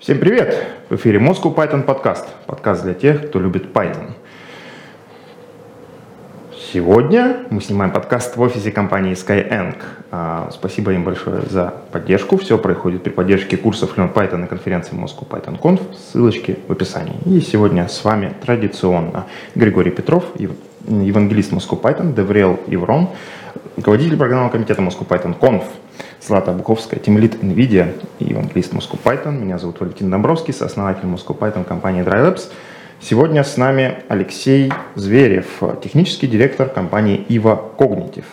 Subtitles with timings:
[0.00, 0.64] Всем привет!
[0.90, 2.28] В эфире Moscow Python подкаст.
[2.46, 4.12] Подкаст для тех, кто любит Python.
[6.72, 9.74] Сегодня мы снимаем подкаст в офисе компании Skyeng.
[10.12, 12.36] А, спасибо им большое за поддержку.
[12.36, 15.80] Все происходит при поддержке курсов Learn Python на конференции Moscow Python Conf.
[15.96, 17.16] Ссылочки в описании.
[17.26, 19.26] И сегодня с вами традиционно
[19.56, 23.08] Григорий Петров, евангелист Moscow Python, Деврел Еврон,
[23.78, 25.62] руководитель программного комитета Moscow Python Conf,
[26.20, 29.40] Злата Буковская, тимлит NVIDIA и евангелист Moscow Python.
[29.40, 32.50] Меня зовут Валентин Домбровский, сооснователь Moscow Python компании DryLabs.
[33.00, 38.24] Сегодня с нами Алексей Зверев, технический директор компании Ива Cognitive.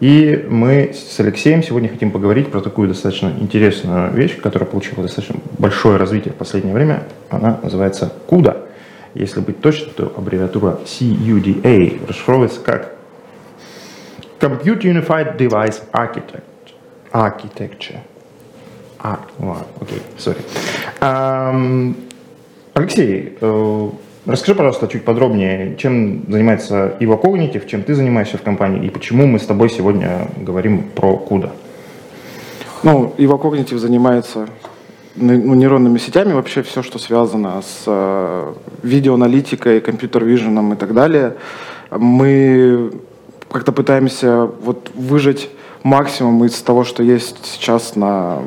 [0.00, 5.36] И мы с Алексеем сегодня хотим поговорить про такую достаточно интересную вещь, которая получила достаточно
[5.58, 7.04] большое развитие в последнее время.
[7.30, 8.66] Она называется CUDA.
[9.14, 12.93] Если быть точным, то аббревиатура CUDA расшифровывается как
[14.40, 16.42] Computer Unified Device Architect.
[17.12, 18.00] Architecture.
[18.98, 20.38] А, ладно, окей, сори.
[22.74, 23.90] Алексей, э,
[24.26, 29.26] расскажи, пожалуйста, чуть подробнее, чем занимается Ива Когнитив, чем ты занимаешься в компании и почему
[29.26, 31.50] мы с тобой сегодня говорим про CUDA?
[32.82, 34.48] Ну, Ива Когнитив занимается
[35.14, 41.34] ну, нейронными сетями, вообще все, что связано с э, видеоаналитикой, компьютер-виженом и так далее.
[41.90, 42.90] Мы
[43.54, 45.48] как-то пытаемся вот выжать
[45.84, 48.42] максимум из того, что есть сейчас на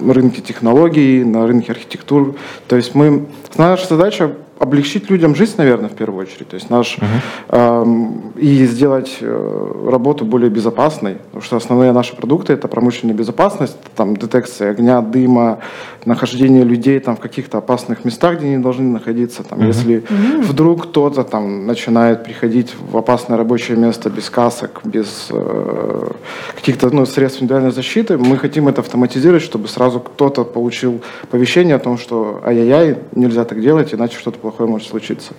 [0.00, 2.34] рынке технологий, на рынке архитектур.
[2.68, 3.26] То есть мы,
[3.58, 6.48] наша задача облегчить людям жизнь, наверное, в первую очередь.
[6.48, 8.26] То есть наш uh-huh.
[8.36, 13.76] э, и сделать э, работу более безопасной, потому что основные наши продукты это промышленная безопасность,
[13.94, 15.58] там детекция огня, дыма,
[16.04, 19.44] нахождение людей там в каких-то опасных местах, где они должны находиться.
[19.44, 19.66] Там, uh-huh.
[19.66, 20.42] Если uh-huh.
[20.42, 26.10] вдруг кто-то там начинает приходить в опасное рабочее место без касок, без э,
[26.56, 31.78] каких-то ну, средств индивидуальной защиты, мы хотим это автоматизировать, чтобы сразу кто-то получил оповещение о
[31.78, 35.32] том, что ай-яй-яй, нельзя так делать, иначе что-то плохое может случиться.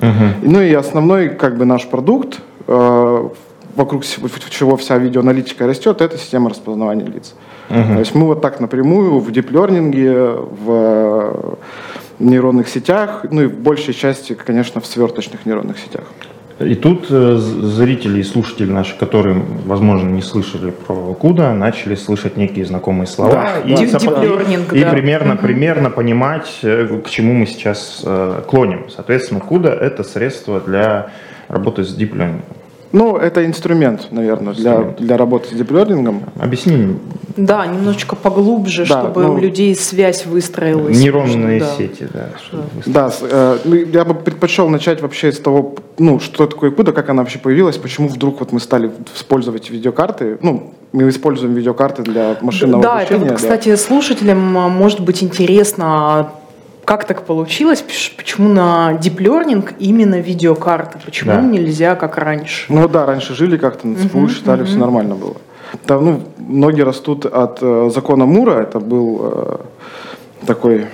[0.00, 0.34] Uh-huh.
[0.42, 3.28] Ну и основной как бы наш продукт, э,
[3.76, 7.34] вокруг чего вся видеоаналитика растет, это система распознавания лиц.
[7.70, 7.94] Uh-huh.
[7.94, 10.12] То есть мы вот так напрямую в диплернинге,
[10.66, 11.58] в
[12.18, 16.04] нейронных сетях, ну и в большей части, конечно, в сверточных нейронных сетях.
[16.64, 22.36] И тут э, зрители и слушатели наши, которые, возможно, не слышали про Куда, начали слышать
[22.36, 23.82] некие знакомые слова да, и, да.
[23.82, 24.90] и, и да.
[24.90, 25.42] примерно, угу.
[25.42, 28.90] примерно понимать, э, к чему мы сейчас э, клоним.
[28.90, 31.10] Соответственно, Куда это средство для
[31.48, 32.42] работы с deep learning.
[32.92, 34.96] Ну, это инструмент, наверное, инструмент.
[34.98, 36.24] Для, для работы с диплернингом.
[36.38, 36.96] Объясни.
[37.36, 40.98] Да, немножечко поглубже, да, чтобы ну, у людей связь выстроилась.
[40.98, 41.66] Нейронные да.
[41.76, 42.28] сети, да.
[42.84, 47.08] Да, э, ну, я бы предпочел начать вообще с того, ну, что такое CUDA, как
[47.08, 52.36] она вообще появилась, почему вдруг вот мы стали использовать видеокарты, ну, мы используем видеокарты для
[52.42, 53.26] машинного да, обучения.
[53.26, 53.76] Это, кстати, да.
[53.78, 56.32] слушателям а, может быть интересно
[56.84, 57.84] как так получилось?
[58.16, 60.98] Почему на Deep Learning именно видеокарты?
[61.04, 61.40] Почему да.
[61.40, 62.72] нельзя, как раньше?
[62.72, 64.66] Ну да, раньше жили как-то на ЦПУ, uh-huh, считали, uh-huh.
[64.66, 65.36] все нормально было.
[65.86, 69.56] Там, ну, ноги растут от э, закона Мура, это был э,
[70.46, 70.86] такой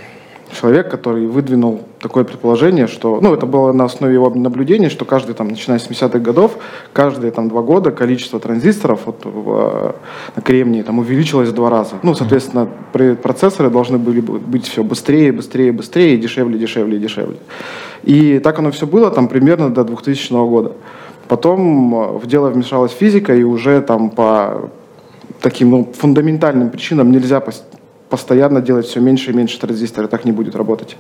[0.53, 5.34] человек, который выдвинул такое предположение, что, ну, это было на основе его наблюдений, что каждый,
[5.34, 6.59] там, начиная с 70-х годов,
[6.92, 9.94] каждые там два года количество транзисторов вот, в,
[10.36, 11.97] на кремнии там увеличилось в два раза.
[12.03, 17.36] Ну, соответственно, процессоры должны были быть все быстрее, быстрее, быстрее, дешевле, дешевле, дешевле.
[18.04, 20.72] И так оно все было там примерно до 2000 года.
[21.28, 24.70] Потом э, в дело вмешалась физика, и уже там по
[25.41, 27.41] таким ну, фундаментальным причинам нельзя
[28.08, 30.96] постоянно делать все меньше и меньше транзисторов, так не будет работать.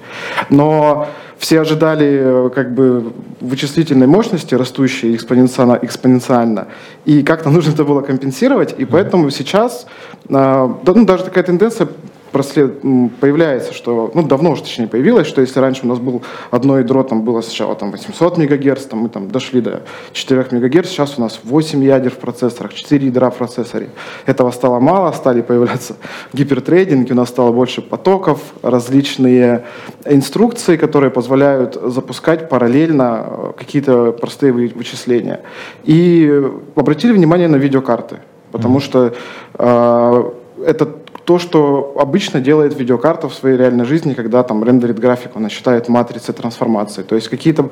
[0.50, 1.08] Но
[1.38, 6.66] все ожидали э, как бы вычислительной мощности, растущей экспоненциально, экспоненциально,
[7.04, 9.86] и как-то нужно это было компенсировать, и поэтому сейчас,
[10.28, 11.88] э, ну, даже такая тенденция
[12.32, 12.80] прослед...
[13.20, 17.02] появляется, что, ну, давно уже, точнее, появилось, что если раньше у нас был одно ядро,
[17.02, 21.20] там было сначала там 800 МГц, там мы там дошли до 4 МГц, сейчас у
[21.20, 23.90] нас 8 ядер в процессорах, 4 ядра в процессоре.
[24.26, 25.96] Этого стало мало, стали появляться
[26.32, 29.64] гипертрейдинги, у нас стало больше потоков, различные
[30.04, 35.40] инструкции, которые позволяют запускать параллельно э, какие-то простые вычисления.
[35.84, 36.42] И
[36.74, 38.18] обратили внимание на видеокарты,
[38.52, 38.82] потому mm-hmm.
[38.82, 39.14] что
[39.58, 40.32] э,
[40.64, 40.88] это
[41.28, 45.86] то, что обычно делает видеокарта в своей реальной жизни, когда там рендерит график, она считает
[45.90, 47.02] матрицы трансформации.
[47.02, 47.68] То есть какие-то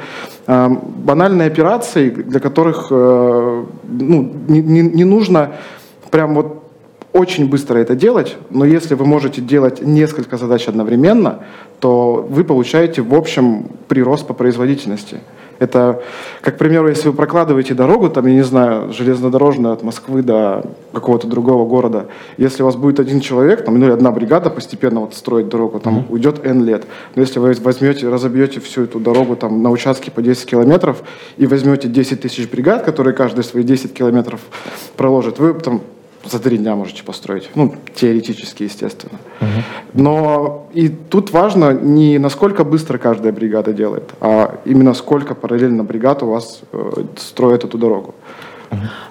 [0.46, 5.52] э, банальные операции, для которых э, ну, не, не, не нужно
[6.10, 6.64] прям вот
[7.14, 11.38] очень быстро это делать, но если вы можете делать несколько задач одновременно,
[11.80, 15.20] то вы получаете в общем прирост по производительности.
[15.58, 16.02] Это,
[16.40, 20.64] как, к примеру, если вы прокладываете дорогу, там, я не знаю, железнодорожную от Москвы до
[20.92, 22.06] какого-то другого города,
[22.36, 25.80] если у вас будет один человек, там, ну, или одна бригада постепенно вот строить дорогу,
[25.80, 26.10] там, mm-hmm.
[26.12, 26.84] уйдет N лет.
[27.14, 31.02] Но если вы возьмете, разобьете всю эту дорогу там на участке по 10 километров
[31.36, 34.40] и возьмете 10 тысяч бригад, которые каждые свои 10 километров
[34.96, 35.80] проложат, вы там
[36.30, 37.50] за три дня можете построить.
[37.54, 39.18] Ну, теоретически, естественно.
[39.40, 40.02] Угу.
[40.02, 46.22] Но и тут важно не насколько быстро каждая бригада делает, а именно сколько параллельно бригад
[46.22, 48.14] у вас э, строит эту дорогу.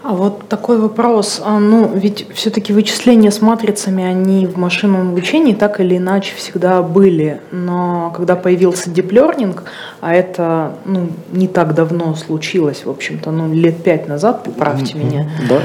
[0.03, 1.41] А вот такой вопрос.
[1.43, 6.81] А, ну, ведь все-таки вычисления с матрицами, они в машинном обучении так или иначе всегда
[6.81, 7.41] были.
[7.51, 9.59] Но когда появился deep learning,
[10.01, 15.29] а это ну, не так давно случилось, в общем-то, ну, лет пять назад, поправьте меня.
[15.49, 15.61] Да.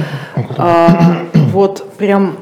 [0.56, 1.22] А,
[1.52, 2.36] вот прям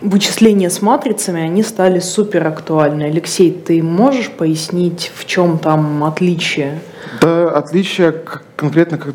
[0.00, 3.04] вычисления с матрицами, они стали супер актуальны.
[3.04, 6.80] Алексей, ты можешь пояснить, в чем там отличие?
[7.20, 8.14] Да, отличие
[8.56, 9.14] конкретно как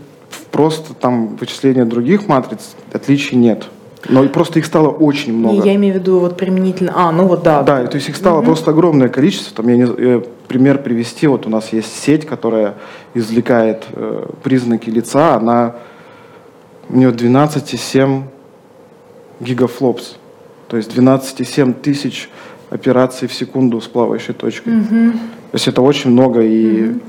[0.51, 3.67] просто там вычисления других матриц отличий нет.
[4.07, 5.55] Но и просто их стало очень много.
[5.55, 6.93] Не, я имею в виду вот применительно.
[6.95, 7.63] А, ну вот да.
[7.63, 8.45] Да, то есть их стало угу.
[8.45, 9.53] просто огромное количество.
[9.55, 11.27] Там я не э, пример привести.
[11.27, 12.75] Вот у нас есть сеть, которая
[13.13, 15.35] извлекает э, признаки лица.
[15.35, 15.75] Она
[16.87, 18.23] у нее 12,7
[19.41, 20.15] гигафлопс.
[20.69, 22.29] То есть 12,7 тысяч
[22.69, 24.77] операций в секунду с плавающей точкой.
[24.79, 25.11] Угу.
[25.11, 26.89] То есть это очень много и.
[26.91, 26.99] Угу.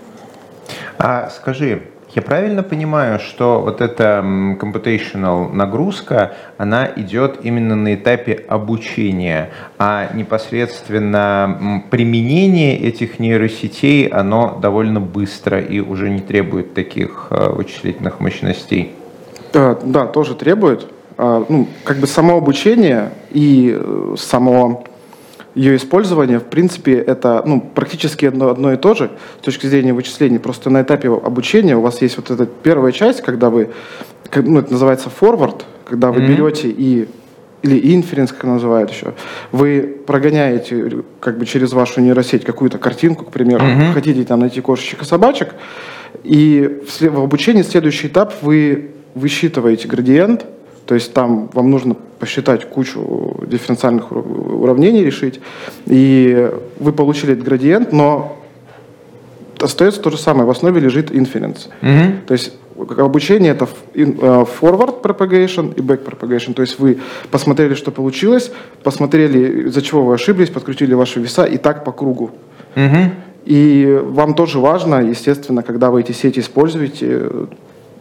[0.98, 1.82] А скажи,
[2.14, 4.24] я правильно понимаю, что вот эта
[4.60, 15.00] computational нагрузка, она идет именно на этапе обучения, а непосредственно применение этих нейросетей, оно довольно
[15.00, 18.92] быстро и уже не требует таких э, вычислительных мощностей?
[19.52, 20.88] Да, да тоже требует.
[21.16, 24.84] А, ну, как бы само обучение и э, само
[25.54, 29.10] ее использование, в принципе, это ну, практически одно, одно и то же
[29.40, 30.38] с точки зрения вычислений.
[30.38, 33.70] Просто на этапе обучения у вас есть вот эта первая часть, когда вы,
[34.34, 36.28] ну, это называется forward, когда вы mm-hmm.
[36.28, 37.08] берете и
[37.62, 39.12] или inference, как называют еще,
[39.52, 43.92] вы прогоняете как бы через вашу нейросеть какую-то картинку, к примеру, mm-hmm.
[43.92, 45.54] хотите там найти кошечек и собачек,
[46.24, 50.46] и в, в обучении следующий этап вы высчитываете градиент,
[50.90, 55.40] то есть там вам нужно посчитать кучу дифференциальных уравнений, решить,
[55.86, 56.50] и
[56.80, 58.36] вы получили этот градиент, но
[59.60, 61.68] остается то же самое, в основе лежит inference.
[61.80, 62.26] Mm-hmm.
[62.26, 62.54] То есть
[62.98, 66.54] обучение это э, forward propagation и back propagation.
[66.54, 66.98] То есть вы
[67.30, 68.50] посмотрели, что получилось,
[68.82, 72.32] посмотрели, из-за чего вы ошиблись, подкрутили ваши веса и так по кругу.
[72.74, 73.10] Mm-hmm.
[73.44, 77.30] И вам тоже важно, естественно, когда вы эти сети используете,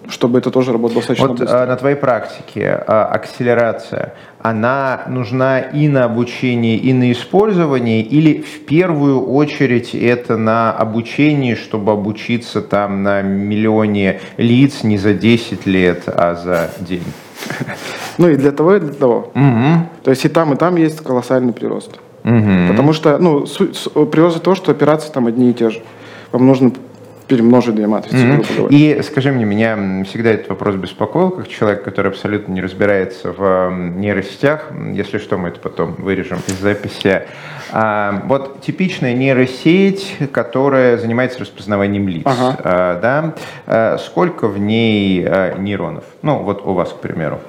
[0.10, 1.64] чтобы это тоже работало достаточно вот, быстро.
[1.64, 8.42] А, на твоей практике а, акселерация, она нужна и на обучение, и на использование, или
[8.42, 15.66] в первую очередь это на обучение, чтобы обучиться там на миллионе лиц не за 10
[15.66, 17.04] лет, а за день?
[18.18, 19.32] Ну и для того, и для того.
[20.04, 22.00] То есть и там, и там есть колоссальный прирост.
[22.24, 23.46] Потому что, ну,
[24.06, 25.82] прирост то, что операции там одни и те же.
[26.32, 26.74] Вам нужно
[27.30, 28.34] перемножить две матрицы, mm-hmm.
[28.34, 28.78] грубо говоря.
[28.78, 33.72] И скажи мне, меня всегда этот вопрос беспокоил, как человек, который абсолютно не разбирается в
[33.72, 34.72] нейросетях.
[34.94, 37.24] Если что, мы это потом вырежем из записи.
[37.72, 42.24] А, вот типичная нейросеть, которая занимается распознаванием лиц.
[42.26, 42.58] Ага.
[42.64, 43.36] А, да?
[43.68, 46.06] А, сколько в ней а, нейронов?
[46.24, 47.40] Ну, вот у вас, к примеру.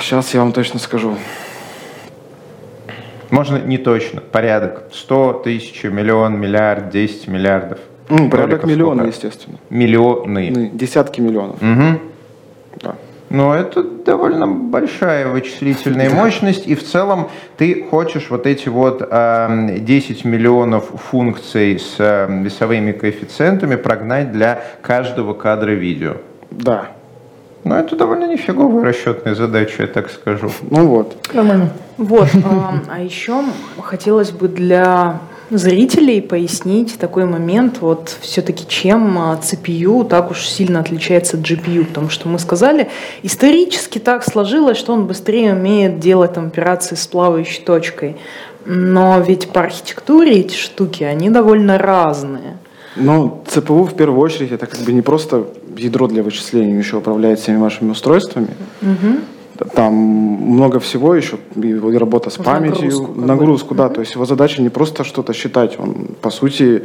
[0.00, 1.16] Сейчас я вам точно скажу.
[3.30, 4.20] Можно не точно.
[4.20, 4.84] Порядок.
[4.92, 7.78] 100, тысяча, миллион, миллиард, 10 миллиардов.
[8.08, 9.58] Ну, порядок миллиона, естественно.
[9.70, 10.70] Миллионы.
[10.72, 11.56] Десятки миллионов.
[11.56, 12.00] Угу.
[12.82, 12.94] Да.
[13.30, 19.78] Но это довольно большая вычислительная мощность, и в целом ты хочешь вот эти вот э,
[19.80, 26.16] 10 миллионов функций с э, весовыми коэффициентами прогнать для каждого кадра видео.
[26.50, 26.88] Да.
[27.64, 30.50] Ну, это довольно нифиговая расчетная задача, я так скажу.
[30.70, 31.16] Ну вот.
[31.34, 31.70] Нормально.
[31.98, 32.28] Вот.
[32.44, 33.42] А, а еще
[33.78, 40.80] хотелось бы для зрителей пояснить такой момент, вот все-таки чем CPU а, так уж сильно
[40.80, 42.88] отличается от GPU, потому что мы сказали,
[43.22, 48.16] исторически так сложилось, что он быстрее умеет делать там, операции с плавающей точкой,
[48.66, 52.58] но ведь по архитектуре эти штуки, они довольно разные.
[52.96, 57.38] Ну, CPU в первую очередь это как бы не просто ядро для вычислений, еще управляет
[57.38, 58.48] всеми вашими устройствами.
[58.82, 59.18] Угу
[59.74, 63.94] там много всего еще, и работа с памятью, нагрузку, нагрузку да, mm-hmm.
[63.94, 66.84] то есть его задача не просто что-то считать, он, по сути,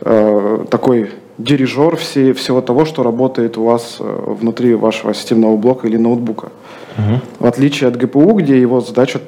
[0.00, 5.86] э, такой дирижер все, всего того, что работает у вас э, внутри вашего системного блока
[5.88, 6.48] или ноутбука.
[6.96, 7.18] Mm-hmm.
[7.40, 9.20] В отличие от ГПУ, где его задача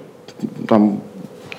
[0.68, 1.00] там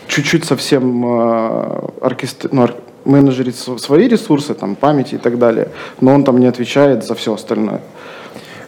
[0.08, 2.50] чуть-чуть совсем э, оркестр...
[2.51, 2.68] ну,
[3.06, 5.70] менеджерить свои ресурсы, там, памяти и так далее,
[6.01, 7.82] но он там не отвечает за все остальное.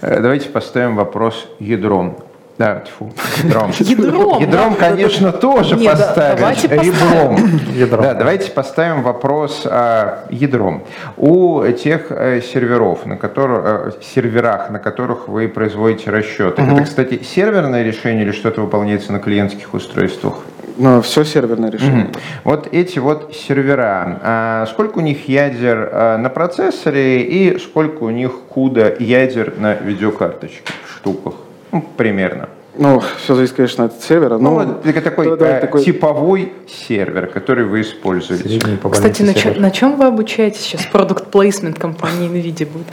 [0.01, 2.17] Э, давайте поставим вопрос ядром.
[2.57, 3.71] Да, тьфу, ядром.
[3.79, 6.63] Ядром, ядром конечно, тоже Нет, поставишь.
[6.63, 7.37] Ребром.
[7.75, 8.01] Ядром.
[8.01, 10.83] Да, давайте поставим вопрос а, ядром.
[11.17, 16.71] У тех а, серверов, на которых, а, серверах, на которых вы производите расчеты, угу.
[16.77, 20.37] это, кстати, серверное решение или что-то выполняется на клиентских устройствах?
[20.77, 22.05] Ну, все серверное решение.
[22.05, 22.13] Угу.
[22.43, 28.09] Вот эти вот сервера, а, сколько у них ядер а, на процессоре и сколько у
[28.09, 31.33] них куда ядер на видеокарточке в штуках?
[31.71, 32.50] Ну, примерно.
[32.77, 34.38] Ну, все зависит, конечно, от сервера.
[34.38, 38.62] Ну, вот это такой, да, э, такой типовой сервер, который вы используете.
[38.91, 40.86] Кстати, на, чем, на чем вы обучаетесь сейчас?
[40.86, 42.88] Продукт плейсмент компании NVIDIA будет?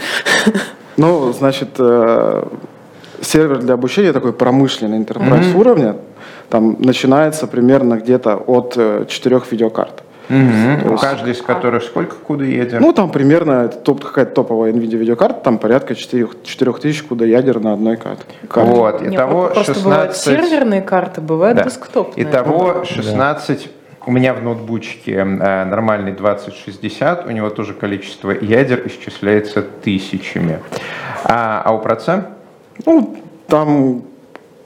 [0.97, 2.45] Ну, значит, э,
[3.21, 5.59] сервер для обучения такой промышленный enterprise mm-hmm.
[5.59, 5.97] уровня,
[6.51, 10.04] там начинается примерно где-то от э, четырех видеокарт.
[10.29, 10.95] Угу.
[10.95, 12.81] У каждой из которых сколько куда ядер?
[12.81, 17.75] Ну, там примерно топ, какая-то топовая NVIDIA видеокарта, там порядка 4, 4000 куда ядер на
[17.75, 18.25] одной карте.
[18.55, 19.85] Вот, итого 16...
[19.85, 21.65] бывают серверные карты, бывают да.
[21.65, 22.27] десктопные.
[22.27, 23.65] Итого 16...
[23.65, 23.71] Да.
[24.07, 30.59] У меня в ноутбучке э, нормальный 2060, у него тоже количество ядер исчисляется тысячами.
[31.25, 32.27] А, а у проца?
[32.85, 33.17] Ну,
[33.47, 34.03] там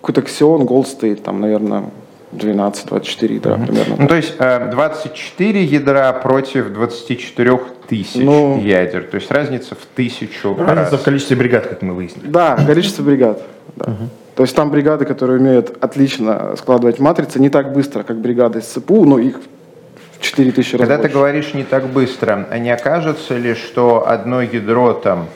[0.00, 1.84] какой-то Xeon Gold State, там, наверное,
[2.32, 3.66] 12-24 ядра mm-hmm.
[3.66, 3.96] примерно.
[3.98, 9.04] Ну, то есть 24 э, ядра против 24 тысяч ну, ядер.
[9.04, 11.00] То есть разница в тысячу Разница раз.
[11.00, 12.28] в количестве бригад, как мы выяснили.
[12.28, 13.42] Да, количество бригад.
[13.76, 13.92] Да.
[13.92, 14.08] Угу.
[14.34, 18.66] То есть там бригады, которые умеют отлично складывать матрицы, не так быстро, как бригады с
[18.66, 19.40] ЦПУ, но их
[20.18, 21.08] в 4000 раз Когда больше.
[21.08, 25.26] ты говоришь не так быстро, а не окажется ли, что одно ядро там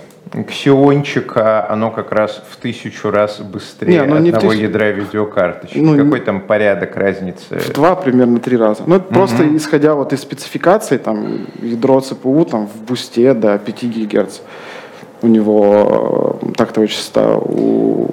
[0.49, 4.63] Ксиончика, оно как раз в тысячу раз быстрее не, одного тысяч...
[4.63, 5.79] ядра видеокарточки.
[5.79, 7.59] Ну, Какой там порядок разницы?
[7.59, 8.85] В два, примерно три раза.
[8.87, 9.15] Ну, это угу.
[9.15, 14.39] просто исходя вот из спецификации, там, ядро ЦПУ там, в бусте до 5 ГГц.
[15.21, 18.09] У него э, тактовая частота у...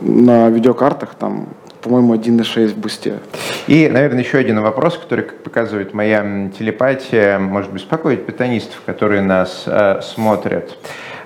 [0.00, 1.48] на видеокартах там
[1.80, 3.20] по-моему, 1.6 в бусте.
[3.66, 9.64] И, наверное, еще один вопрос, который, как показывает моя телепатия, может беспокоить питанистов, которые нас
[9.66, 10.76] э, смотрят.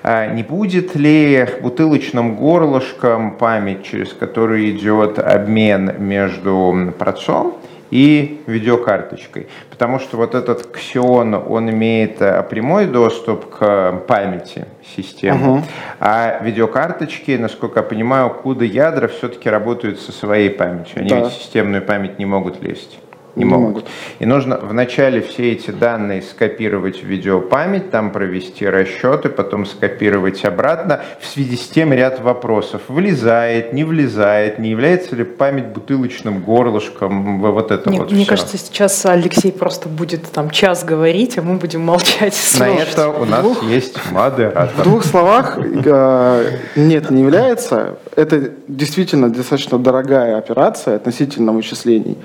[0.03, 7.55] А не будет ли бутылочным горлышком память, через которую идет обмен между процом
[7.89, 9.47] и видеокарточкой.
[9.69, 15.63] Потому что вот этот Xeon, он имеет э, прямой доступ к памяти системы, угу.
[15.99, 21.01] а видеокарточки, насколько я понимаю, куда ядра все-таки работают со своей памятью.
[21.01, 21.29] Они да.
[21.29, 22.97] в системную память не могут лезть
[23.35, 23.67] не, могут.
[23.67, 23.85] могут.
[24.19, 31.01] И нужно вначале все эти данные скопировать в видеопамять, там провести расчеты, потом скопировать обратно.
[31.19, 32.81] В связи с тем ряд вопросов.
[32.87, 38.29] Влезает, не влезает, не является ли память бутылочным горлышком, вот это мне, вот Мне все.
[38.29, 42.37] кажется, сейчас Алексей просто будет там час говорить, а мы будем молчать.
[42.59, 44.69] На это у нас двух, есть модератор.
[44.77, 47.97] В двух словах, э, нет, не является.
[48.15, 52.17] Это действительно достаточно дорогая операция относительно вычислений.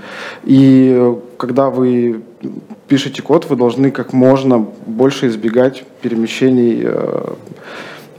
[0.44, 2.22] И когда вы
[2.88, 7.34] пишете код, вы должны как можно больше избегать перемещений э,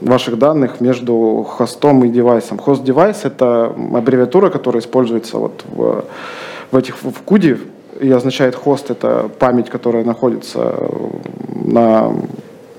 [0.01, 2.57] ваших данных между хостом и девайсом.
[2.57, 6.05] Хост-девайс— это аббревиатура, которая используется вот в,
[6.71, 7.59] в этих в куде,
[7.99, 10.75] и означает хост— это память, которая находится
[11.65, 12.13] на,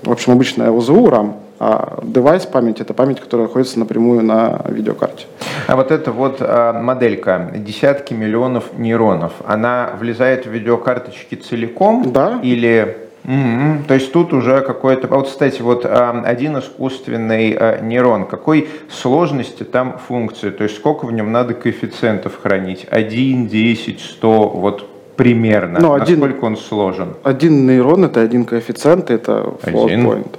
[0.02, 5.26] в общем, обычная ОЗУ, RAM, а девайс память– это память, которая находится напрямую на видеокарте.
[5.67, 12.11] А вот эта вот а, моделька, десятки миллионов нейронов, она влезает в видеокарточки целиком?
[12.12, 12.40] Да.
[12.43, 13.85] Или Mm-hmm.
[13.87, 15.07] То есть тут уже какой-то...
[15.09, 20.49] А вот, кстати, вот а, один искусственный нейрон, какой сложности там функции?
[20.49, 22.87] То есть сколько в нем надо коэффициентов хранить?
[22.90, 25.81] 1, 10, 100, вот примерно.
[25.81, 27.14] Ну, один, Насколько он сложен?
[27.23, 30.07] Один нейрон– это один коэффициент, это float один.
[30.07, 30.38] point.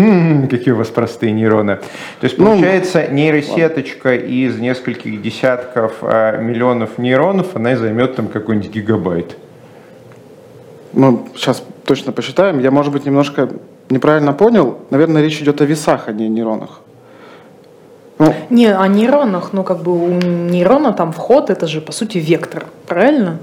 [0.00, 1.76] Хм, какие у вас простые нейроны.
[1.76, 4.24] То есть ну, получается ну, нейросеточка ладно.
[4.24, 9.36] из нескольких десятков а, миллионов нейронов, она займет там какой-нибудь гигабайт.
[10.94, 12.60] Ну, сейчас точно посчитаем.
[12.60, 13.50] Я, может быть, немножко
[13.90, 14.78] неправильно понял.
[14.88, 16.80] Наверное, речь идет о весах, а не о нейронах.
[18.18, 22.18] Ну, не о нейронах, но как бы у нейрона там вход, это же по сути
[22.18, 23.38] вектор, правильно?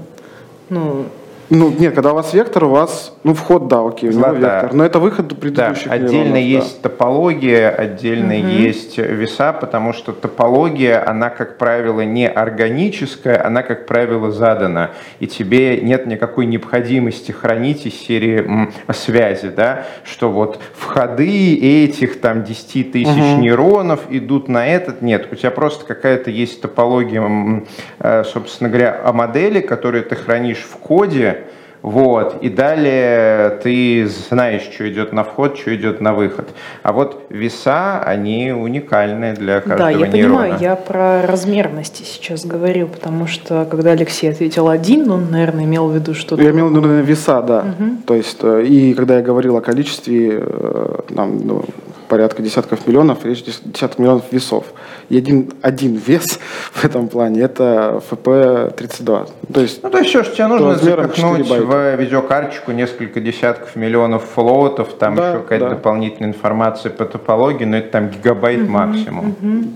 [0.70, 1.06] Ну,
[1.50, 4.74] ну, нет, когда у вас вектор, у вас, ну, вход, да, окей, у него вектор,
[4.74, 6.88] но это выход предыдущих да, Отдельно нейронов, есть да.
[6.88, 8.48] топология, отдельно угу.
[8.48, 14.90] есть веса, потому что топология, она, как правило, не органическая, она, как правило, задана,
[15.20, 22.20] и тебе нет никакой необходимости хранить из серии м, связи, да, что вот входы этих
[22.20, 23.40] там 10 тысяч угу.
[23.40, 27.64] нейронов идут на этот, нет, у тебя просто какая-то есть топология,
[28.00, 31.37] э, собственно говоря, о модели, которую ты хранишь в коде,
[31.82, 32.38] Вот.
[32.42, 36.48] И далее ты знаешь, что идет на вход, что идет на выход.
[36.82, 40.38] А вот веса, они уникальные для каждого Да, я нейрона.
[40.38, 45.88] понимаю, я про размерности сейчас говорю, потому что когда Алексей ответил один, он, наверное, имел
[45.88, 46.42] в виду что-то...
[46.42, 47.64] Я имел в виду наверное, веса, да.
[48.06, 51.64] То есть, э, и когда я говорил о количестве, э, там, ну,
[52.08, 54.64] порядка десятков миллионов, речь дес- десяток миллионов весов.
[55.08, 56.38] И один, один вес
[56.72, 59.28] в этом плане это FP32.
[59.52, 61.96] То есть, Ну, то есть, все, что тебе нужно запихнуть 4 байта.
[61.96, 65.70] в видеокарточку несколько десятков миллионов флотов, там Да, еще какая-то да.
[65.76, 69.34] дополнительная информация по топологии, но это там гигабайт максимум.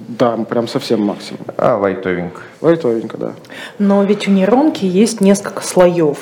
[0.08, 1.42] да, прям совсем максимум.
[1.56, 2.40] А, лайтовенько.
[2.60, 3.32] Лайтовенько, да.
[3.78, 6.18] Но ведь у нейронки есть несколько слоев.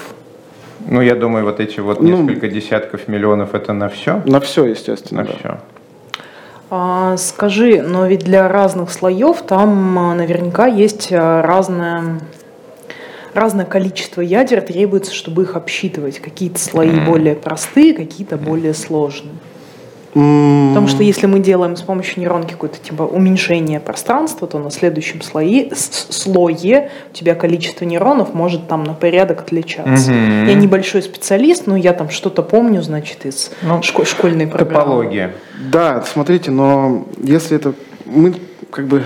[0.87, 4.23] Ну, я думаю, вот эти вот Ну, несколько десятков миллионов это на все.
[4.25, 5.35] На все, естественно, На да.
[5.39, 5.59] все.
[6.71, 12.21] А, скажи, но ведь для разных слоев там а, наверняка есть а, разное,
[13.35, 16.21] разное количество ядер требуется, чтобы их обсчитывать.
[16.21, 19.35] Какие-то слои более простые, какие-то более сложные.
[20.13, 25.23] Потому что если мы делаем с помощью нейронки какое-то типа уменьшение пространства, то на следующем
[25.23, 30.11] слое, слое у тебя количество нейронов может там на порядок отличаться.
[30.11, 30.49] Мгм.
[30.49, 34.85] Я небольшой специалист, но я там что-то помню, значит, из Ну, шко- школьной программы.
[34.85, 35.35] Топология.
[35.71, 37.75] Да, смотрите, но если это...
[38.05, 38.35] Мы
[38.71, 39.05] как бы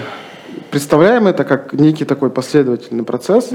[0.74, 3.50] представляем это как некий такой последовательный процесс,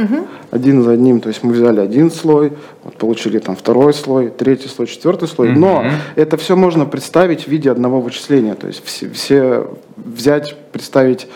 [0.52, 1.20] один за одним.
[1.20, 5.50] То есть мы взяли один слой, вот получили там второй слой, третий слой, четвертый слой.
[5.50, 5.84] Но
[6.16, 8.56] это все можно представить в виде одного вычисления.
[8.56, 11.28] То есть все, все взять, представить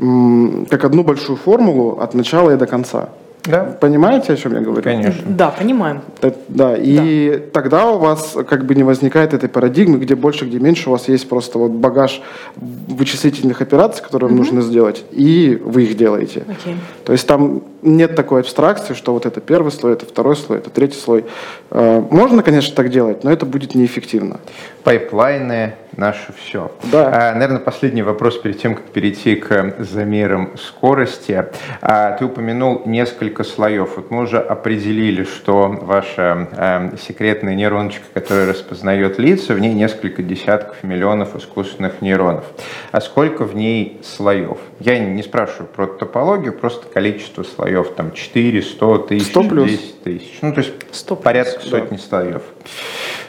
[0.00, 3.10] м, как одну большую формулу от начала и до конца.
[3.44, 4.82] Да, Понимаете, о чем я говорю?
[4.82, 5.22] конечно.
[5.26, 6.00] Да, понимаем.
[6.20, 10.60] Т- Да, и тогда у вас как бы не возникает этой парадигмы, где больше, где
[10.60, 12.22] меньше, у вас есть просто вот багаж
[12.56, 16.44] вычислительных операций, которые вам нужно сделать, и вы их делаете.
[16.48, 16.76] Окей.
[17.04, 20.70] То есть там нет такой абстракции, что вот это первый слой, это второй слой, это
[20.70, 21.24] третий слой.
[21.70, 24.38] Э, Можно, конечно, так делать, но это будет неэффективно.
[24.84, 26.72] Пайплайны наше все.
[26.84, 27.32] Да.
[27.34, 31.46] наверное, последний вопрос перед тем, как перейти к замерам скорости.
[31.80, 33.96] А, ты упомянул несколько слоев.
[33.96, 40.22] Вот мы уже определили, что ваша э, секретная нейроночка, которая распознает лица, в ней несколько
[40.22, 42.44] десятков миллионов искусственных нейронов.
[42.90, 44.58] А сколько в ней слоев?
[44.80, 47.94] Я не спрашиваю про топологию, просто количество слоев.
[47.94, 49.70] Там 4, 100 тысяч, 100 плюс.
[49.70, 50.38] 10 тысяч.
[50.42, 51.68] Ну, то есть 100 плюс, порядка да.
[51.68, 52.42] сотни слоев.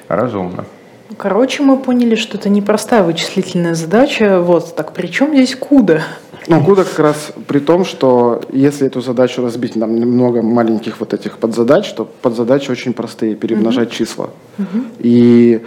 [0.08, 0.66] Разумно.
[1.18, 4.42] Короче, мы поняли, что это непростая вычислительная задача.
[4.42, 6.04] Вот, так при чем здесь куда?
[6.48, 11.14] Ну, куда как раз при том, что если эту задачу разбить на много маленьких вот
[11.14, 14.30] этих подзадач, то подзадачи очень простые, перемножать числа.
[15.00, 15.62] И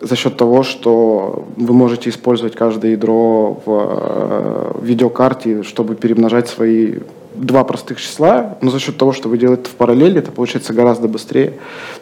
[0.00, 6.94] за счет того, что вы можете использовать каждое ядро в э, видеокарте, чтобы перемножать свои
[7.34, 11.08] два простых числа, но за счет того, что вы делаете в параллели, это получается гораздо
[11.08, 11.54] быстрее,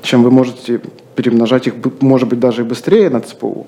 [0.03, 0.81] чем вы можете
[1.15, 3.67] перемножать их, может быть, даже и быстрее на ЦПУ.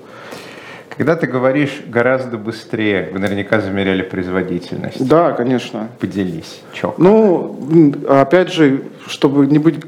[0.97, 5.07] Когда ты говоришь гораздо быстрее, вы наверняка замеряли производительность.
[5.07, 5.87] Да, конечно.
[5.99, 6.61] Поделись.
[6.73, 6.93] Чё?
[6.97, 7.57] Ну,
[8.07, 9.79] опять же, чтобы не быть...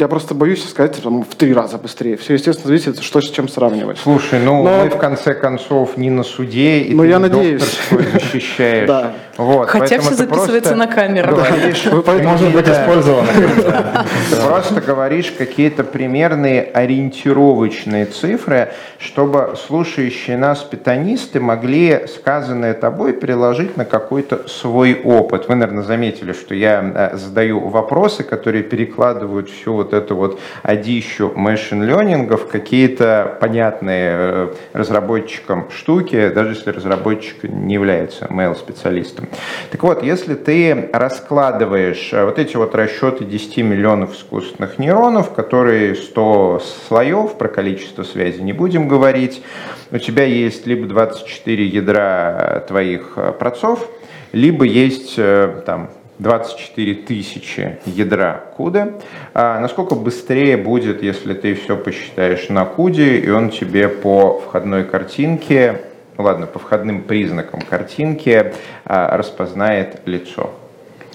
[0.00, 2.16] Я просто боюсь сказать там, в три раза быстрее.
[2.16, 3.98] Все, естественно, зависит, что с чем сравнивать.
[3.98, 7.28] Слушай, ну Но- мы в конце концов не на суде, и Ну, ты я не
[7.28, 7.78] надеюсь.
[7.90, 8.88] защищаешь.
[8.90, 9.12] Да.
[9.36, 11.34] Вот, Хотя все записывается на камеру.
[12.06, 13.28] поэтому- Может быть использовано.
[14.30, 23.76] Ты просто говоришь какие-то примерные ориентировочные цифры, чтобы слушающие нас питанисты могли сказанное тобой переложить
[23.78, 25.48] на какой-то свой опыт.
[25.48, 31.32] Вы, наверное, заметили, что я э, задаю вопросы, которые перекладывают всю вот эту вот одищу
[31.34, 39.28] машин learning в какие-то понятные э, разработчикам штуки, даже если разработчик не является mail-специалистом.
[39.70, 45.94] Так вот, если ты раскладываешь э, вот эти вот расчеты 10 миллионов искусственных нейронов, которые
[45.94, 49.42] 100 слоев, про количество связи не будем говорить,
[49.90, 53.88] у тебя есть либо 24 ядра твоих э, процов,
[54.32, 58.90] либо есть там 24 тысячи ядра куда.
[59.32, 64.84] А насколько быстрее будет, если ты все посчитаешь на куде, и он тебе по входной
[64.84, 65.80] картинке,
[66.18, 68.52] ну ладно, по входным признакам картинки
[68.84, 70.50] а, распознает лицо?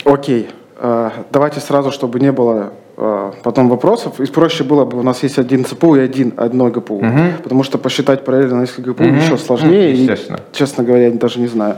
[0.03, 0.49] Окей.
[0.77, 4.19] Э, Давайте сразу, чтобы не было потом вопросов.
[4.19, 7.03] И проще было бы, у нас есть один ЦПУ и один, одно ГПУ.
[7.43, 9.17] Потому что посчитать параллельно несколько ГПУ Мгм.
[9.17, 9.89] еще сложнее.
[9.89, 10.39] Мгм, и, естественно.
[10.53, 11.75] честно говоря, я даже не знаю,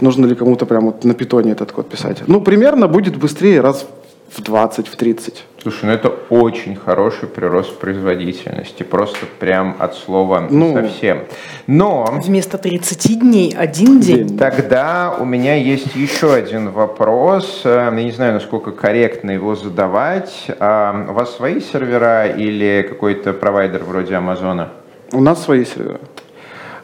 [0.00, 2.22] нужно ли кому-то прям вот на питоне этот код писать.
[2.26, 3.86] Ну, примерно будет быстрее раз
[4.30, 5.44] в 20, в 30.
[5.62, 10.74] Слушай, ну это очень хороший прирост производительности, просто прям от слова Ну.
[10.74, 11.24] совсем.
[11.66, 14.26] Но Вместо 30 дней один день.
[14.28, 14.38] День.
[14.38, 17.62] тогда у меня есть еще один вопрос.
[17.64, 20.46] Э, Я не знаю, насколько корректно его задавать.
[20.60, 24.68] А У вас свои сервера или какой-то провайдер вроде Амазона?
[25.12, 26.00] У нас свои сервера.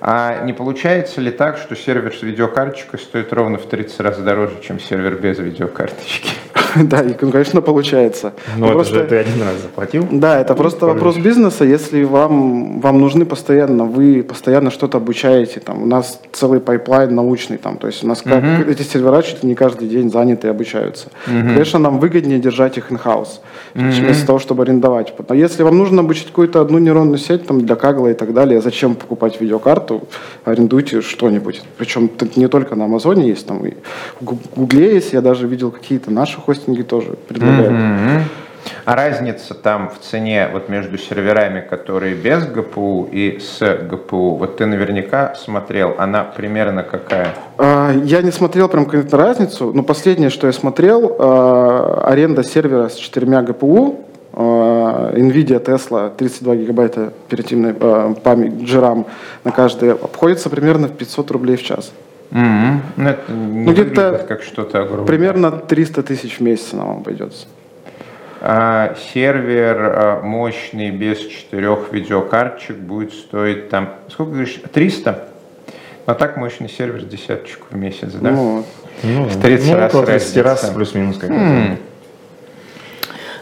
[0.00, 4.56] А не получается ли так, что сервер с видеокарточкой стоит ровно в 30 раз дороже,
[4.60, 6.30] чем сервер без видеокарточки?
[6.82, 8.32] Да, и, конечно, получается.
[8.56, 10.06] Ну, Ну, это просто- же ты один раз заплатил.
[10.10, 11.64] Да, это просто вопрос бизнеса.
[11.64, 17.58] Если вам, вам нужны постоянно, вы постоянно что-то обучаете, там, у нас целый pipeline научный,
[17.58, 20.50] там, то есть у нас как, эти сервера чуть ли не каждый день заняты и
[20.50, 21.08] обучаются.
[21.26, 23.40] Конечно, нам выгоднее держать их in-house,
[23.74, 25.14] вместо того, чтобы арендовать.
[25.28, 28.60] Но если вам нужно обучить какую-то одну нейронную сеть там, для Кагла и так далее,
[28.60, 30.02] зачем покупать видеокарту?
[30.44, 31.62] Арендуйте что-нибудь.
[31.78, 33.72] Причем не только на Амазоне есть, там и
[34.20, 37.70] в Гу- Гугле есть, я даже видел какие-то наши хостинги тоже предлагают.
[37.70, 38.24] Мгм.
[38.84, 44.56] А разница там в цене вот между серверами, которые без ГПУ и с ГПУ, вот
[44.56, 47.34] ты наверняка смотрел, она примерно какая?
[47.58, 52.88] А, Я не смотрел прям конкретно разницу, но последнее, что я смотрел, а, аренда сервера
[52.88, 53.96] с четырьмя ГПУ,
[54.32, 59.06] а, NVIDIA Tesla 32 гигабайта оперативной памяти GRAM
[59.42, 61.92] на каждый обходится примерно в 500 рублей в час.
[62.32, 62.82] Мгм.
[62.96, 65.06] Ну, это не Ну, где-то выглядит как что-то огромное.
[65.06, 67.46] Примерно 300 тысяч в месяц нам обойдется.
[68.40, 75.28] А, сервер а, мощный без четырех видеокарточек будет стоить там, сколько говоришь, 300?
[76.06, 78.30] А так мощный сервер с десяточку в месяц, да?
[78.30, 78.64] Ну.
[79.02, 80.74] Ну, В 30 ну, раз около 30 раз разница.
[80.74, 81.76] плюс-минус как М.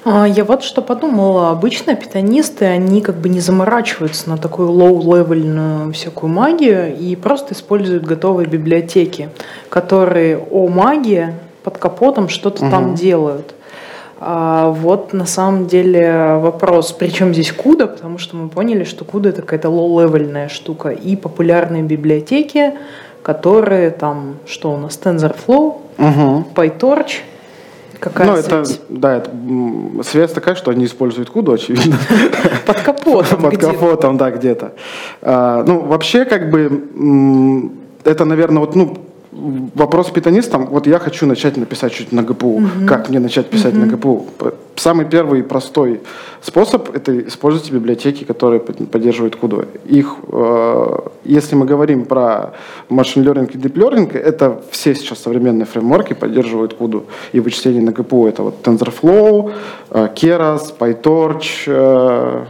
[0.05, 1.51] А, Я вот что подумала.
[1.51, 7.55] Обычно питонисты, они как бы не заморачиваются на такую low-level ную всякую магию и просто
[7.55, 9.29] используют готовые библиотеки,
[9.69, 13.55] которые о магии под капотом что-то там делают.
[14.23, 19.31] А вот на самом деле вопрос, причем здесь CUDA, потому что мы поняли, что CUDA
[19.31, 20.91] это какая-то low-level ная штука.
[20.91, 22.75] И популярные библиотеки,
[23.23, 26.47] которые там, что у нас, TensorFlow, Мгм.
[26.55, 27.11] PyTorch,
[28.01, 28.81] какая Ну, это, связь?
[28.89, 29.31] да, это
[30.03, 31.97] связь такая, что они используют куду, очевидно.
[32.67, 34.73] Под капотом Под капотом, да, где-то.
[35.23, 37.71] А, ну, вообще, как бы,
[38.05, 38.97] это, наверное, вот, ну,
[39.33, 40.67] вопрос питанистам.
[40.67, 42.63] Вот я хочу начать написать что-то на ГПУ.
[42.87, 44.27] Как мне начать писать на ГПУ?
[44.77, 46.01] Самый первый простой
[46.41, 49.65] способ– это используйте библиотеки, которые под- поддерживают куду.
[49.85, 52.55] Их, э, если мы говорим про
[52.89, 57.93] машин learning и deep learning, это все сейчас современные фреймворки поддерживают куду и вычисления на
[57.93, 58.27] ГПУ.
[58.27, 59.53] Это вот TensorFlow,
[59.91, 62.45] э, Keras, PyTorch, э,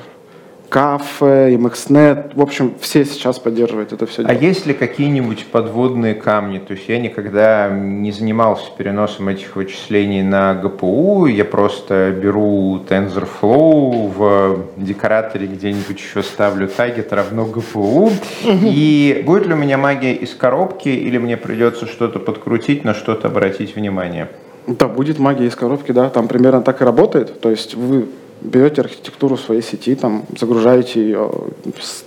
[0.70, 6.58] Кафе, MXNet, в общем, все сейчас поддерживают это все А есть ли какие-нибудь подводные камни?
[6.58, 14.12] То есть я никогда не занимался переносом этих вычислений на ГПУ, я просто беру TensorFlow
[14.16, 18.12] в декораторе где-нибудь еще ставлю таргет равно ГПУ.
[18.44, 23.26] И будет ли у меня магия из коробки, или мне придется что-то подкрутить, на что-то
[23.26, 24.28] обратить внимание?
[24.68, 27.40] Да, будет магия из коробки, да, там примерно так и работает.
[27.40, 28.06] То есть вы
[28.40, 31.30] берете архитектуру своей сети, там, загружаете ее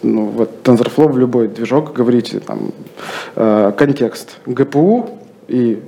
[0.01, 2.71] ну, в TensorFlow в любой движок, говорите там
[3.35, 5.09] э, контекст ГПУ
[5.47, 5.81] и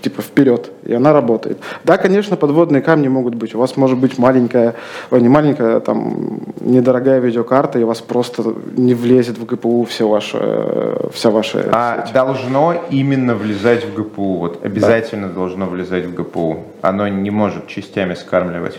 [0.00, 1.58] типа вперед, и она работает.
[1.84, 3.54] Да, конечно, подводные камни могут быть.
[3.54, 4.74] У вас может быть маленькая,
[5.10, 10.08] ой, не маленькая, там, недорогая видеокарта, и у вас просто не влезет в ГПУ все
[10.08, 12.14] ваше, э, вся ваша А сеть.
[12.14, 16.64] должно именно влезать в ГПУ, вот обязательно должно влезать в ГПУ.
[16.80, 18.78] Оно не может частями скармливать.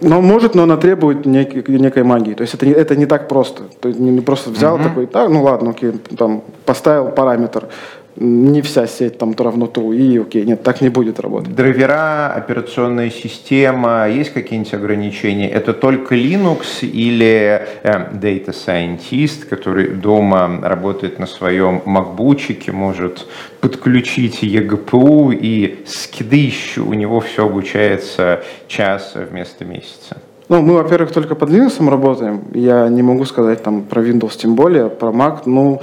[0.00, 2.34] Но может, но она требует некой, некой магии.
[2.34, 3.64] То есть это не, это не так просто.
[3.80, 7.68] То есть не, просто взял такой, так, ну ладно, окей, там поставил параметр,
[8.16, 11.54] не вся сеть там то равно true, и окей, нет, так не будет работать.
[11.54, 15.48] Драйвера, операционная система, есть какие-нибудь ограничения?
[15.48, 23.26] Это только Linux или э, Data Scientist, который дома работает на своем макбучике, может
[23.60, 30.16] подключить eGPU и скидыщу, у него все обучается час вместо месяца?
[30.48, 32.42] Ну, мы, во-первых, только под Linux работаем.
[32.54, 35.80] Я не могу сказать там про Windows тем более, про Mac, ну,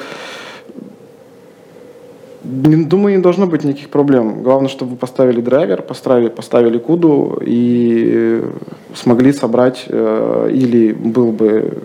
[2.47, 4.43] не- думаю, не должно быть никаких проблем.
[4.43, 8.51] Главное, чтобы вы поставили драйвер, поставили, поставили куду и э,
[8.95, 11.83] смогли собрать, э, или был бы,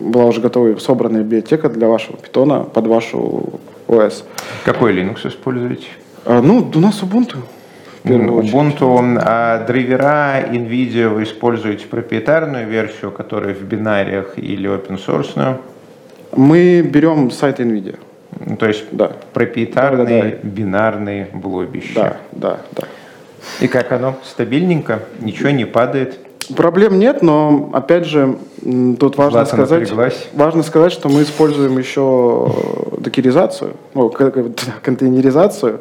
[0.00, 3.44] была уже готовая собранная библиотека для вашего питона под вашу
[3.88, 4.24] ОС.
[4.64, 5.86] Какой Linux используете?
[6.24, 7.38] А, ну, у нас Ubuntu.
[8.04, 15.56] Ubuntu, а драйвера NVIDIA вы используете проприетарную версию, которая в бинариях или open source?
[16.36, 17.96] Мы берем сайт NVIDIA.
[18.40, 19.12] Ну, То есть Да.
[19.32, 20.36] проприетарный Да-да-да.
[20.48, 21.92] бинарный блобище.
[21.94, 22.84] Да, да, да.
[23.60, 24.16] И как оно?
[24.24, 25.00] Стабильненько?
[25.20, 26.18] Ничего не падает?
[26.56, 28.36] Проблем нет, но опять же
[28.98, 30.28] тут важно Злата сказать, напряглась.
[30.34, 32.52] важно сказать, что мы используем еще
[32.98, 35.78] докеризацию, о, к- к- контейнеризацию.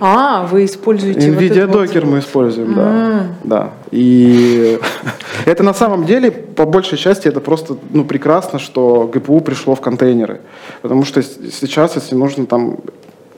[0.00, 3.26] А, вы используете вот NVIDIA вот- Docker мы используем, да.
[3.44, 3.70] да.
[3.92, 4.78] И
[5.46, 9.80] это на самом деле, по большей части, это просто ну, прекрасно, что GPU пришло в
[9.80, 10.40] контейнеры.
[10.82, 12.78] Потому что сейчас, если нужно там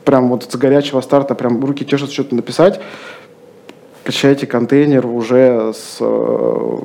[0.04, 2.80] прям вот с горячего старта, прям руки чешут что-то написать,
[4.04, 6.78] качайте контейнер уже с э,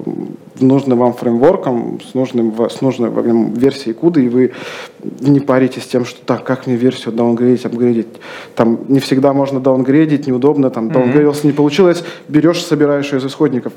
[0.60, 4.52] нужным вам фреймворком, с, нужным, с нужной вам версией CUDA, и вы
[5.20, 8.08] не паритесь тем, что так, как мне версию даунгрейдить, апгрейдить.
[8.56, 13.74] Там не всегда можно даунгрейдить, неудобно, там даунгрейдился, не получилось, берешь, собираешь ее из исходников.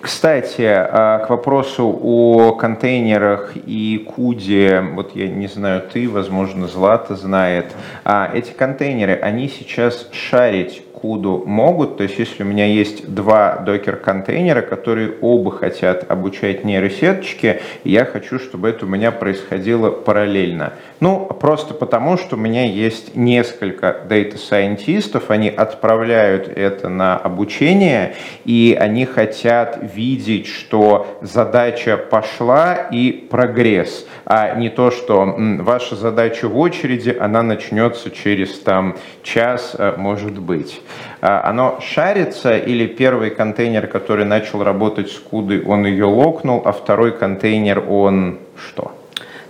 [0.00, 7.16] Кстати, а, к вопросу о контейнерах и куде, вот я не знаю, ты, возможно, Злата
[7.16, 7.72] знает,
[8.04, 13.58] а эти контейнеры, они сейчас шарить куду могут, то есть если у меня есть два
[13.58, 20.72] докер-контейнера, которые оба хотят обучать нейросеточки, я хочу, чтобы это у меня происходило параллельно.
[21.00, 28.76] Ну, просто потому, что у меня есть несколько дата-сайентистов, они отправляют это на обучение, и
[28.78, 36.58] они хотят видеть, что задача пошла и прогресс, а не то, что ваша задача в
[36.58, 40.80] очереди, она начнется через там час, э, может быть.
[41.20, 46.72] А, Оно шарится, или первый контейнер, который начал работать с кудой, он ее локнул, а
[46.72, 48.97] второй контейнер, он что?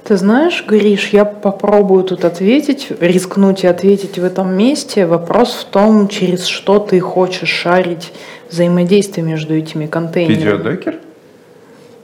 [0.09, 5.05] Ты знаешь, Гриш, я попробую тут ответить, рискнуть и ответить в этом месте.
[5.05, 8.15] Вопрос в том, через что ты хочешь шарить
[8.51, 10.39] взаимодействие между этими контейнерами.
[10.39, 10.97] Видеодокер?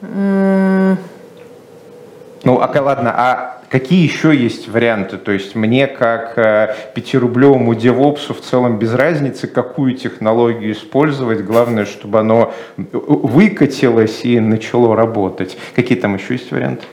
[0.03, 0.99] М,
[2.45, 5.17] Ну, а ладно, а какие еще есть варианты?
[5.17, 11.43] То есть мне, как э, пятирублевому девопсу, в целом без разницы, какую технологию использовать.
[11.43, 15.57] Главное, чтобы оно выкатилось и начало работать.
[15.75, 16.85] Какие там еще есть варианты?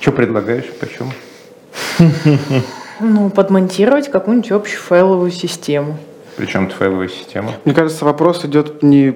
[0.00, 0.66] Что предлагаешь?
[0.80, 1.10] Почем?
[3.00, 5.96] Ну, подмонтировать какую-нибудь общую файловую систему.
[6.36, 7.52] Причем файловая система?
[7.64, 9.14] Мне кажется, вопрос идет не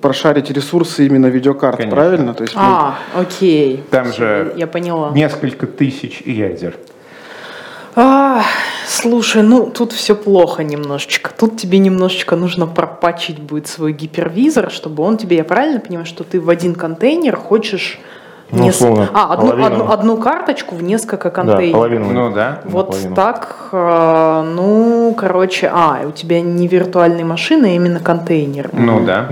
[0.00, 1.94] прошарить ресурсы именно видеокарт, Конечно.
[1.96, 2.34] правильно?
[2.34, 3.82] То есть, А, окей.
[3.90, 5.10] Там же Я поняла.
[5.12, 6.76] Несколько тысяч ядер.
[7.96, 8.42] А,
[8.88, 11.30] слушай, ну тут все плохо немножечко.
[11.36, 16.24] Тут тебе немножечко нужно пропачить будет свой гипервизор, чтобы он тебе, я правильно понимаю, что
[16.24, 18.00] ты в один контейнер хочешь
[18.58, 19.66] Ну, условно, а, одну, половину.
[19.66, 21.72] одну, одну карточку в несколько Да, контейнеров.
[21.72, 22.10] половину.
[22.12, 22.60] Ну да.
[22.64, 23.14] Вот наполовину.
[23.14, 28.70] так, э, ну, короче, а, у тебя не виртуальные машины, а именно контейнер.
[28.72, 29.28] Ну да.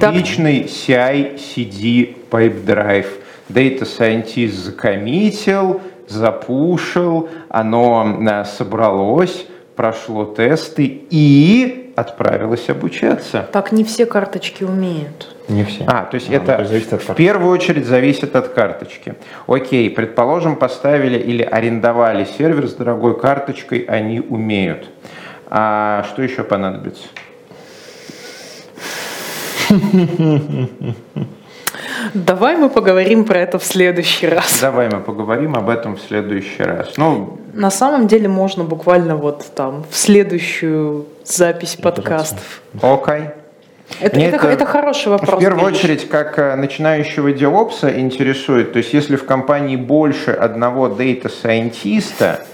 [0.00, 3.06] Так- Типичный CI-CD Pipe Drive.
[3.50, 9.46] Data Scientist закоммитил, запушил, оно э, собралось,
[9.76, 13.48] прошло тесты и отправилось обучаться.
[13.52, 15.34] Так не все карточки умеют.
[15.48, 15.84] Не все.
[15.86, 19.14] А, то есть А, это зависит от в первую очередь зависит от карточки.
[19.46, 24.90] Окей, предположим, поставили или арендовали сервер с дорогой карточкой, они умеют.
[25.46, 27.06] А что еще понадобится?
[32.14, 34.60] Давай мы поговорим про это в следующий раз.
[34.60, 36.96] Давай мы поговорим об этом в следующий раз.
[36.96, 42.62] Ну, На самом деле можно буквально вот там в следующую запись подкастов.
[42.82, 43.30] окей.
[44.00, 45.38] Это, Мне это, это хороший вопрос.
[45.38, 45.78] В первую Гриш.
[45.78, 52.44] очередь, как э, начинающего девопса интересует, то есть если в компании больше одного дата-сайентиста,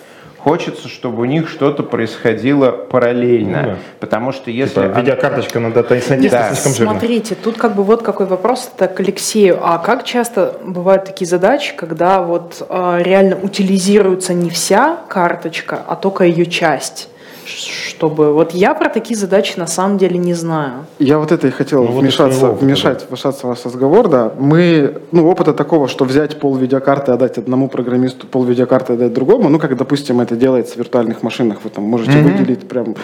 [0.44, 3.62] хочется, чтобы у них что-то происходило параллельно.
[3.62, 3.76] Ну да.
[3.98, 4.83] Потому что если...
[4.83, 6.48] Типа, видеокарточка на дата сайентиста Да.
[6.52, 6.98] слишком жирная.
[6.98, 9.59] Смотрите, тут как бы вот какой вопрос так к Алексею.
[9.62, 15.96] А как часто бывают такие задачи, когда вот э, реально утилизируется не вся карточка, а
[15.96, 17.09] только ее часть?
[17.44, 20.87] Чтобы вот я про такие задачи на самом деле не знаю.
[20.98, 24.33] Я вот это и хотел Ну, вот вмешаться, опыта, вмешать, вмешаться в ваш разговор, да.
[24.38, 29.12] Мы, ну, опыта такого, что взять пол видеокарты и отдать одному программисту, пол видеокарты отдать
[29.12, 32.96] другому, ну, как, допустим, это делается в виртуальных машинах, вы там можете выделить прям,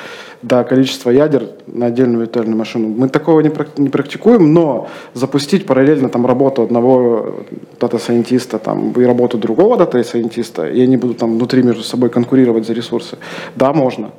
[0.43, 2.89] да, количество ядер на отдельную виртуальную машину.
[2.89, 7.37] Мы такого не, прак- не практикуем, но запустить параллельно там работу одного
[7.79, 12.73] дата-сайентиста там, и работу другого дата-сайентиста, и они будут там внутри между собой конкурировать за
[12.73, 13.19] ресурсы,
[13.57, 14.11] да, можно.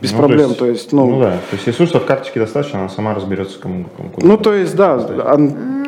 [0.00, 3.14] Без Ну, проблем, то есть, ну, ну да, то есть ресурсов карточки достаточно, она сама
[3.14, 5.84] разберется, кому, кому куда ну, то есть, да, ан-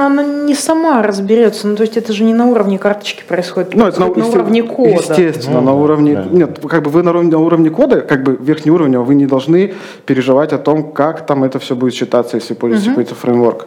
[0.00, 1.66] Она не сама разберется.
[1.68, 4.62] Ну, то есть это же не на уровне карточки происходит, Ну, это на, есте- уровне
[4.62, 4.90] кода.
[4.90, 6.14] Естественно, Ну, на уровне...
[6.16, 6.24] да.
[6.30, 9.74] Нет, как бы вы на уровне, на уровне кода, как бы верхнеуровневого, вы не должны
[10.06, 13.66] переживать о том, как там это все будет считаться, если пользуетесь какой-то фреймворк.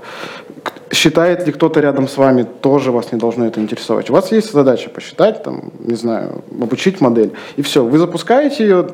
[0.91, 4.09] Считает ли кто-то рядом с вами, тоже вас не должно это интересовать.
[4.09, 7.83] У вас есть задача посчитать, там, не знаю, обучить модель, и все.
[7.83, 8.87] Вы запускаете ее,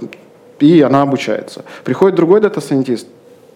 [0.59, 1.63] и она обучается.
[1.83, 3.07] Приходит другой дата-сайентист,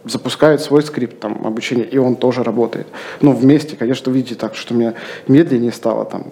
[0.10, 2.88] запускает свой скрипт там, обучения, и он тоже работает.
[3.22, 4.94] Ну, вместе, конечно, видите так, что мне
[5.28, 6.28] медленнее стало там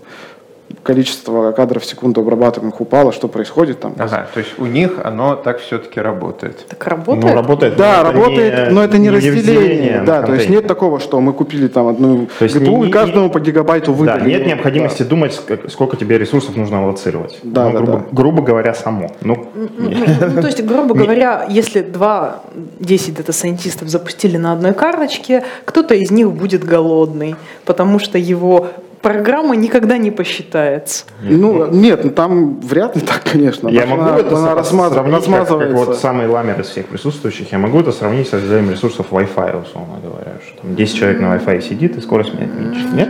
[0.86, 3.96] количество кадров в секунду обрабатываемых упало, что происходит там.
[3.98, 6.66] Ага, то есть у них оно так все-таки работает.
[6.68, 7.26] Так работает?
[7.26, 7.76] Ну, работает.
[7.76, 9.42] Да, но работает, не- но это не, разделение.
[9.42, 12.76] разделение Да, то есть нет такого, что мы купили там одну То есть GPU не-
[12.78, 14.30] не- и каждому по гигабайту Да, выдали.
[14.30, 17.40] нет необходимости думать, как- сколько тебе ресурсов нужно аллоцировать.
[17.42, 18.06] Да, Ну, да, грубо, да.
[18.12, 19.12] грубо говоря, само.
[19.22, 19.90] Ну, Ну,
[20.36, 22.42] ну, то есть, грубо говоря, если два
[22.80, 28.68] 10 дата-сайентистов запустили на одной карточке, кто-то из них будет голодный, потому что его
[29.06, 31.06] программа никогда не посчитается.
[31.22, 33.70] Ну, нет, ну там вряд ли так, конечно.
[33.70, 37.60] я Она- могу это она сравнить, как, как вот самый ламер из всех присутствующих, я
[37.60, 40.32] могу это сравнить с разделением ресурсов Wi-Fi, условно говоря.
[40.44, 42.88] Что там 10 человек на Wi-Fi сидит, и скорость менять меньше.
[42.96, 43.10] Нет?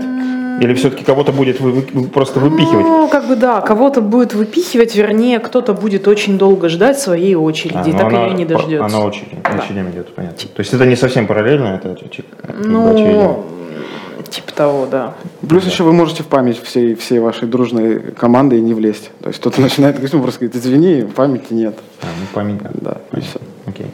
[0.61, 2.85] Или все-таки кого-то будет вы- вы- просто выпихивать?
[2.85, 7.77] Ну, как бы да, кого-то будет выпихивать, вернее, кто-то будет очень долго ждать своей очереди,
[7.77, 8.85] А, ну так она- ее не дождется.
[8.85, 10.37] Она очередь, очередям идет, понятно.
[10.37, 11.95] То есть это не совсем параллельно, это бы
[12.63, 13.37] Ну, очередям.
[14.35, 15.13] Типа того, да.
[15.47, 19.11] Плюс еще вы можете в память всей, всей вашей дружной команды и не влезть.
[19.21, 21.75] То есть кто-то начинает говорить, ну, просто говорит, извини, памяти нет.
[22.01, 22.71] А, ну память, да.
[22.73, 23.39] Да, и все.
[23.65, 23.87] Окей.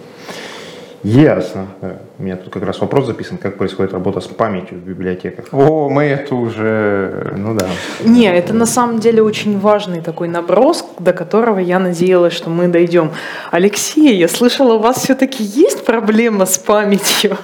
[1.03, 1.67] Ясно.
[1.81, 1.97] Да.
[2.19, 5.45] У меня тут как раз вопрос записан, как происходит работа с памятью в библиотеках.
[5.51, 7.33] О, мы это уже...
[7.35, 7.67] Ну да.
[8.03, 12.67] Не, это на самом деле очень важный такой наброс, до которого я надеялась, что мы
[12.67, 13.11] дойдем.
[13.49, 17.37] Алексей, я слышала, у вас все-таки есть проблема с памятью?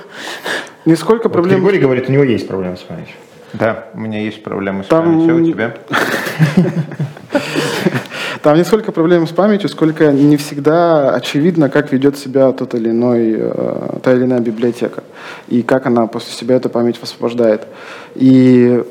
[0.88, 1.60] Нисколько Вот проблем.
[1.60, 3.16] Григорий говорит, у него есть проблемы с памятью.
[3.52, 5.74] Да, у меня есть проблемы с Там- памятью, а у тебя?
[8.42, 12.92] Там не сколько проблем с памятью, сколько не всегда очевидно, как ведет себя тот или
[12.92, 15.04] иной, э, та или иная библиотека.
[15.50, 17.68] И как она после себя эту память высвобождает.
[18.16, 18.82] И,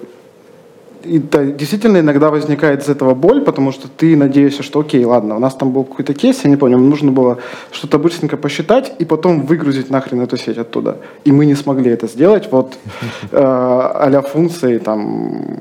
[1.07, 5.37] и да, действительно иногда возникает из этого боль, потому что ты надеешься, что окей, ладно,
[5.37, 7.38] у нас там был какой-то кейс, я не помню, нужно было
[7.71, 10.97] что-то быстренько посчитать и потом выгрузить нахрен эту сеть оттуда.
[11.25, 12.49] И мы не смогли это сделать.
[12.51, 12.75] Вот
[13.33, 15.61] э, а функции там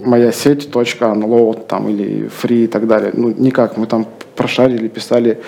[0.00, 3.12] моя сеть, точка, unload там, или free и так далее.
[3.14, 3.76] Ну, никак.
[3.76, 5.38] Мы там прошарили, писали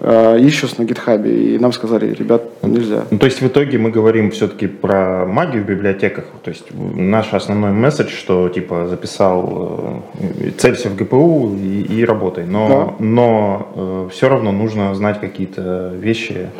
[0.00, 3.04] э, issues на гитхабе, и нам сказали, ребят, нельзя.
[3.10, 6.24] Ну, то есть в итоге мы говорим все-таки про магию в библиотеках.
[6.42, 12.44] То есть наш основной месседж, что типа записал, э, целься в ГПУ и, и работай.
[12.44, 16.50] Но, но все равно нужно знать какие-то вещи,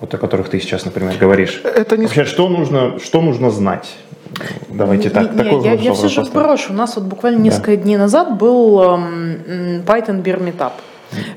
[0.00, 1.60] вот о которых ты сейчас, например, говоришь.
[1.64, 3.96] Это не Вообще, что нужно, что нужно знать?
[4.68, 5.32] Давайте так.
[5.32, 6.72] Не, такой я, я все же брошу.
[6.72, 10.72] У нас вот буквально несколько дней назад был эм, Python Beer Meetup,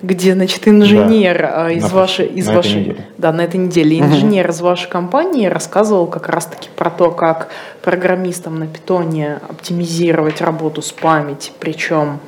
[0.02, 3.06] где, значит, инженер э, из На вашей, из на этой вашей, неделе.
[3.18, 7.50] да, на этой неделе, инженер из вашей компании рассказывал как раз-таки про то, как
[7.82, 12.20] программистам на питоне оптимизировать работу с памятью, причем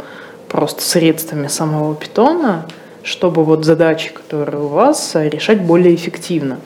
[0.47, 2.65] просто средствами самого питона,
[3.03, 6.57] чтобы вот задачи, которые у вас, э, решать более эффективно.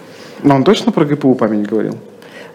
[0.41, 1.97] Но он точно про ГПУ память говорил?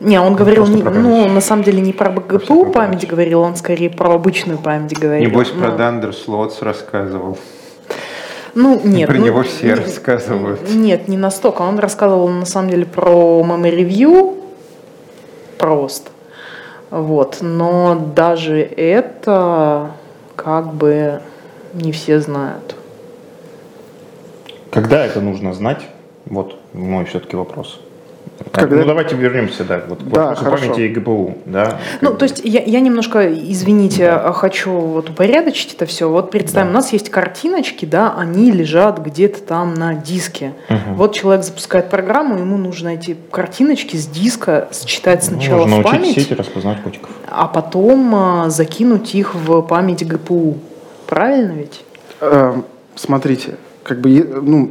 [0.00, 3.08] Не, он говорил, не- ну, на самом деле не про ГПУ память память.
[3.08, 5.28] говорил, он скорее про обычную память говорил.
[5.28, 7.36] Небось, про Ну, Дандер Слотс рассказывал.
[8.60, 9.08] Ну, нет.
[9.08, 10.74] Про ну, него все не- рассказывают.
[10.74, 11.62] Нет, не настолько.
[11.62, 14.42] Он рассказывал, на самом деле, про memory review
[15.58, 16.10] просто.
[16.90, 17.38] Вот.
[17.40, 19.92] Но даже это
[20.34, 21.20] как бы
[21.72, 22.74] не все знают.
[24.72, 25.86] Когда это нужно знать?
[26.26, 27.80] Вот мой все-таки вопрос.
[28.52, 31.78] Когда- Ну давайте вернемся, да, вот к Да, памяти и ГПУ, да.
[32.00, 36.08] Ну, то есть я, я немножко, извините, хочу вот упорядочить это все.
[36.08, 40.52] Вот представим, у нас есть картиночки, да, они лежат где-то там на диске.
[40.94, 46.14] Вот человек запускает программу, ему нужно эти картиночки с диска считать сначала Нужно в память,
[46.14, 47.10] сети распознать котиков.
[47.30, 50.58] а потом а, закинуть их в память ГПУ.
[51.06, 51.82] Правильно ведь?
[52.20, 54.10] Эм, смотрите, как бы,
[54.42, 54.70] ну,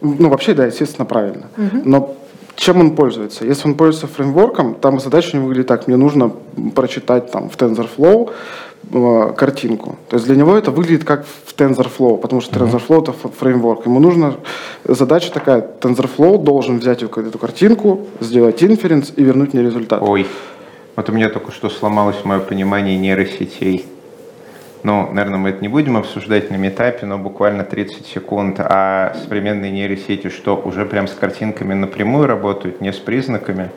[0.00, 1.46] ну, вообще, да, естественно, правильно.
[1.84, 2.16] Но
[2.62, 3.44] чем он пользуется?
[3.44, 6.30] Если он пользуется фреймворком, там задача у него выглядит так, мне нужно
[6.76, 8.30] прочитать там в TensorFlow
[8.92, 9.96] э, картинку.
[10.08, 13.86] То есть для него это выглядит как в TensorFlow, потому что TensorFlow это фреймворк.
[13.86, 14.36] Ему нужно,
[14.84, 20.00] задача такая, TensorFlow должен взять эту картинку, сделать инференс и вернуть мне результат.
[20.00, 20.24] Ой,
[20.94, 23.86] вот у меня только что сломалось мое понимание нейросетей.
[24.82, 28.56] Ну, наверное, мы это не будем обсуждать на метапе, но буквально 30 секунд.
[28.58, 33.70] А современные нейросети что, уже прям с картинками напрямую работают, не с признаками?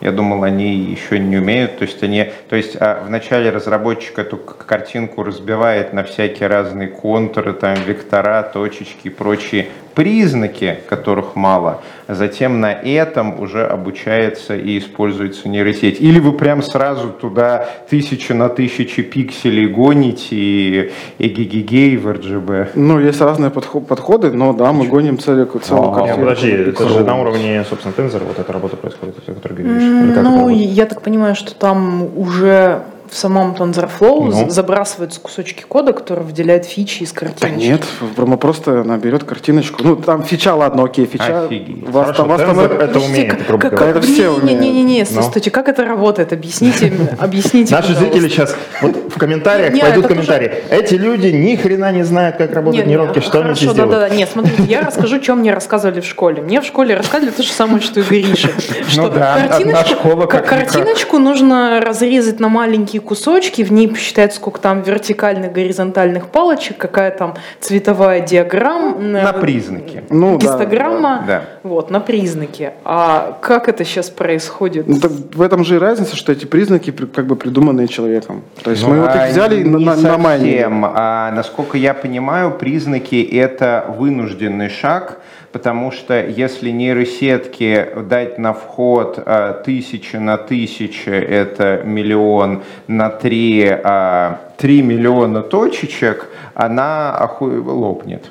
[0.00, 1.78] Я думал, они еще не умеют.
[1.78, 7.52] То есть, они, то есть а, вначале разработчик эту картинку разбивает на всякие разные контуры,
[7.52, 15.48] там, вектора, точечки и прочие признаки, которых мало, затем на этом уже обучается и используется
[15.48, 16.00] нейросеть.
[16.00, 22.70] Или вы прям сразу туда тысячу на тысячи пикселей гоните и эгегегей в RGB?
[22.74, 26.18] Ну, есть разные подходы, но да, мы гоним целую, целую а, картину.
[26.20, 30.16] Подожди, это же на уровне, собственно, тензора вот эта работа происходит, о которой говоришь?
[30.22, 32.82] Ну, я так понимаю, что там уже
[33.12, 34.50] в самом TensorFlow ну.
[34.50, 37.44] забрасываются кусочки кода, которые выделяют фичи из картиночки.
[37.44, 37.82] Да нет,
[38.16, 39.82] мы просто она берет картиночку.
[39.84, 41.44] Ну, там фича, ладно, окей, фича.
[41.44, 41.86] Офигеть.
[41.86, 43.90] Вас, Хорошо, вас там это, умеет, как, грубо говоря.
[43.90, 44.60] Это все умеют.
[44.60, 45.22] Не-не-не, ну.
[45.22, 46.32] стойте, как это работает?
[46.32, 50.50] Объясните, объясните, Наши зрители сейчас вот в комментариях пойдут комментарии.
[50.70, 53.90] Эти люди ни хрена не знают, как работают нейронки, что они здесь делают.
[53.90, 54.14] да-да-да.
[54.14, 56.40] Нет, смотрите, я расскажу, что мне рассказывали в школе.
[56.40, 58.48] Мне в школе рассказывали то же самое, что и Гриша.
[58.96, 65.52] Ну да, картиночку, картиночку нужно разрезать на маленькие кусочки, в ней посчитать, сколько там вертикальных,
[65.52, 68.98] горизонтальных палочек, какая там цветовая диаграмма.
[68.98, 70.04] На признаки.
[70.10, 71.24] Ну, гистограмма.
[71.26, 71.44] Да, да.
[71.62, 72.72] Вот, на признаки.
[72.84, 74.88] А как это сейчас происходит?
[74.88, 78.42] Ну, так в этом же и разница, что эти признаки как бы придуманные человеком.
[78.62, 82.52] То есть ну, мы вот их взяли и на, на, на А, насколько я понимаю,
[82.52, 85.20] признаки это вынужденный шаг,
[85.52, 93.68] потому что если нейросетки дать на вход а, тысячи на тысячи, это миллион, на три,
[93.68, 97.46] а, три миллиона точечек, она оху...
[97.46, 98.30] лопнет.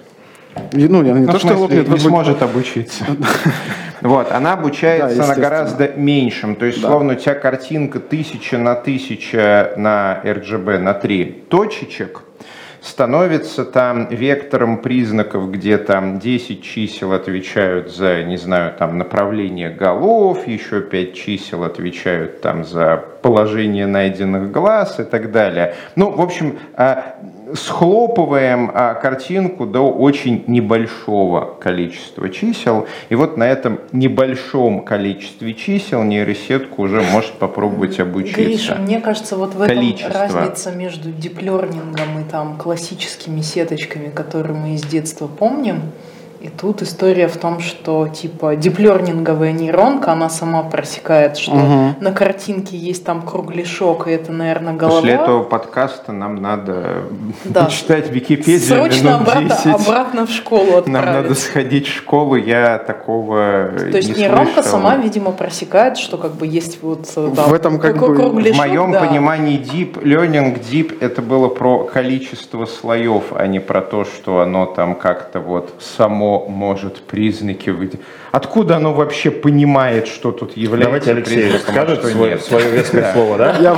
[0.74, 3.06] И, ну, не, не ну, то, что лопнет, не сможет обучиться.
[4.02, 6.56] Вот, она обучается да, на гораздо меньшем.
[6.56, 6.88] То есть, да.
[6.88, 12.24] словно у тебя картинка тысяча на тысяча на RGB на три точечек,
[12.82, 20.48] становится там вектором признаков, где там 10 чисел отвечают за, не знаю, там направление голов,
[20.48, 25.76] еще 5 чисел отвечают там за положение найденных глаз и так далее.
[25.96, 27.18] Ну, в общем, а,
[27.56, 32.88] схлопываем а, картинку до очень небольшого количества чисел.
[33.10, 38.42] И вот на этом небольшом количестве чисел нейросетка уже может попробовать обучиться.
[38.42, 40.14] Гриша, мне кажется, вот в этом Количество.
[40.14, 45.92] разница между диплернингом и там классическими сеточками, которые мы из детства помним.
[46.42, 51.96] И тут история в том, что типа диплернинговая нейронка, она сама просекает, что угу.
[52.00, 55.02] на картинке есть там кругляшок, и это, наверное, голова.
[55.02, 57.04] После этого подкаста нам надо
[57.46, 57.66] да.
[57.70, 59.66] читать Википедию Срочно обратно, 10.
[59.68, 60.88] обратно в школу отправить.
[60.88, 64.72] Нам надо сходить в школу, я такого То есть не нейронка слышал.
[64.72, 68.94] сама, видимо, просекает, что как бы есть вот да, в этом как бы в моем
[68.94, 69.00] да.
[69.02, 74.66] понимании deep learning, deep это было про количество слоев, а не про то, что оно
[74.66, 78.00] там как-то вот само может признаки выйти?
[78.32, 83.58] Откуда оно вообще понимает, что тут является Давайте Алексей скажет свой, свое веское слово, да?
[83.60, 83.76] Я,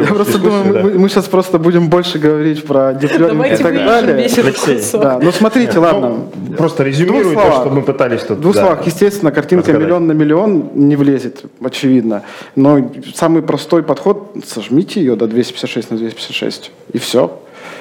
[0.00, 0.82] я просто думаю, да.
[0.82, 4.28] мы, мы сейчас просто будем больше говорить про диплёринг и так далее.
[4.36, 4.80] Алексей.
[4.92, 6.16] Да, ну смотрите, ну, ладно.
[6.56, 8.38] Просто резюмируй то, что мы пытались тут.
[8.38, 12.22] В двух да, словах, естественно, картинка миллион на миллион не влезет, очевидно.
[12.54, 17.40] Но самый простой подход, сожмите ее до 256 на 256, и все.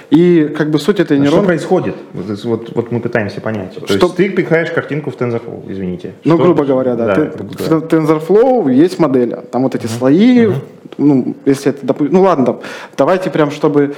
[0.09, 1.37] И как бы суть этой а нейронки...
[1.37, 1.95] Что происходит?
[2.13, 3.75] Вот, вот, вот мы пытаемся понять.
[3.75, 4.05] То что...
[4.05, 6.13] есть ты пихаешь картинку в TensorFlow, извините.
[6.23, 6.43] Ну, что...
[6.43, 7.05] грубо говоря, да.
[7.05, 7.43] да ты.
[7.43, 9.97] В TensorFlow есть модель, там вот эти uh-huh.
[9.97, 10.55] слои, uh-huh.
[10.97, 12.59] ну, если это, допустим, ну ладно,
[12.97, 13.93] давайте прям, чтобы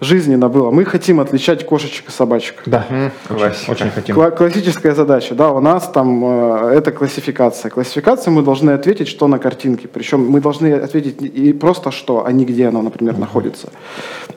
[0.00, 0.70] жизненно было.
[0.70, 2.62] Мы хотим отличать кошечек и собачек.
[2.66, 2.86] Да,
[3.30, 4.16] очень, очень хотим.
[4.16, 7.70] Кла- классическая задача, да, у нас там э, это классификация.
[7.70, 9.88] Классификация мы должны ответить, что на картинке.
[9.88, 13.20] Причем мы должны ответить и просто что, а не где оно, например, uh-huh.
[13.20, 13.68] находится.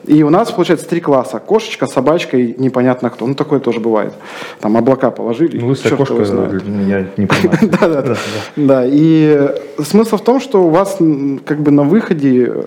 [0.06, 1.38] И у нас получается три класса.
[1.38, 3.26] Кошечка, собачка и непонятно кто.
[3.26, 4.14] Ну, такое тоже бывает.
[4.60, 5.58] Там облака положили.
[5.58, 7.58] Ну, лысая кошка, я не понимаю.
[7.80, 8.16] Да, да, да.
[8.56, 9.50] Да, и
[9.82, 10.98] смысл в том, что у вас
[11.44, 12.64] как бы на выходе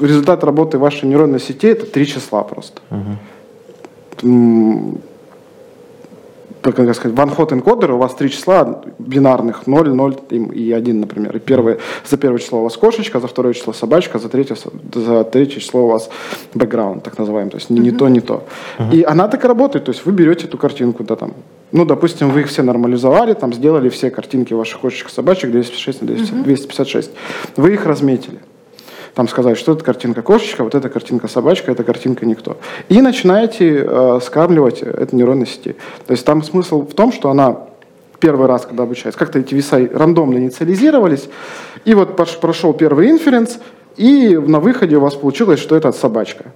[0.00, 2.80] результат работы вашей нейронной сети это три числа просто.
[2.90, 3.16] Угу.
[6.62, 11.36] Как сказать, one-hot encoder, у вас три числа бинарных, 0, 0 и 1, например.
[11.36, 14.56] И первое, за первое число у вас кошечка, за второе число собачка, за третье,
[14.94, 16.08] за третье число у вас
[16.54, 18.44] background, так называемый, то есть не, не то, не то.
[18.78, 18.96] Uh-huh.
[18.96, 21.34] И она так и работает, то есть вы берете эту картинку, да, там,
[21.70, 26.06] ну, допустим, вы их все нормализовали, там, сделали все картинки ваших кошечек, собачек 256 на
[26.06, 27.10] 256.
[27.10, 27.14] Uh-huh.
[27.56, 28.38] Вы их разметили
[29.14, 32.56] там сказать, что это картинка кошечка, вот эта картинка собачка, это картинка никто.
[32.88, 35.76] И начинаете э, скармливать это нейронной сети.
[36.06, 37.58] То есть там смысл в том, что она
[38.18, 41.28] первый раз, когда обучается, как-то эти веса рандомно инициализировались,
[41.84, 43.58] и вот прошел первый инференс,
[43.96, 46.46] и на выходе у вас получилось, что это собачка.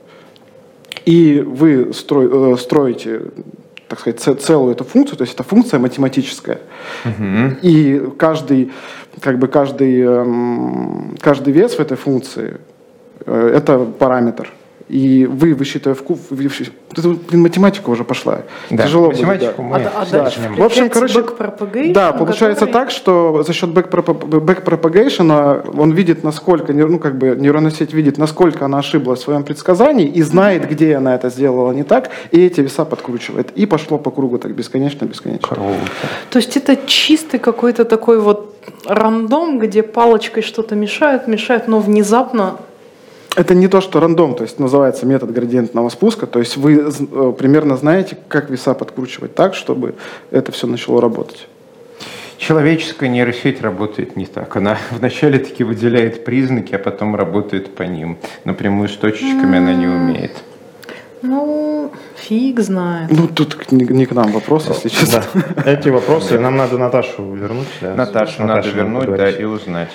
[1.05, 3.23] И вы стро, э, строите
[3.89, 6.61] так сказать, целую эту функцию, то есть это функция математическая.
[7.05, 7.59] Uh-huh.
[7.63, 8.71] И каждый
[9.21, 12.57] как бы каждый, эм, каждый вес в этой функции
[13.27, 14.53] э,– это параметр.
[14.89, 16.19] И вы, высчитывая в куб,
[17.33, 18.41] математика уже пошла.
[18.71, 20.31] Да, Тяжело математику будет, мы А, а Да.
[20.57, 21.23] В общем, короче,
[21.93, 27.71] Да, получается который- так, что за счет backpropagation он видит, насколько, ну, как бы нейронная
[27.71, 31.85] сеть видит, насколько она ошиблась в своем предсказании и знает, где она это сделала не
[31.85, 33.53] так, и эти веса подкручивает.
[33.57, 35.47] И пошло по кругу так бесконечно, бесконечно.
[35.49, 35.75] Круто.
[36.31, 38.55] То есть это чистый какой-то такой вот
[38.87, 42.57] рандом, где палочкой что-то мешают, мешают, но внезапно
[43.37, 47.33] Это не то, что рандом, то есть называется метод градиентного спуска, то есть вы э,
[47.39, 49.95] примерно знаете, как веса подкручивать так, чтобы
[50.31, 51.47] это все начало работать.
[52.39, 54.57] Человеческая нейросеть работает не так.
[54.57, 58.19] Она вначале таки выделяет признаки, а потом работает по ним.
[58.45, 60.33] Напрямую с точечками она не умеет.
[61.21, 63.11] Ну, фиг знает.
[63.11, 65.25] Ну, тут не, не к нам вопрос, если честно.
[65.35, 65.73] Да.
[65.73, 67.67] Эти вопросы, нам надо Наташу вернуть.
[67.81, 69.91] да, Наташу надо вернуть, да, и узнать.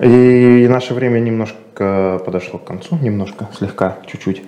[0.00, 4.42] И наше время немножко подошло к концу, немножко, слегка, чуть-чуть.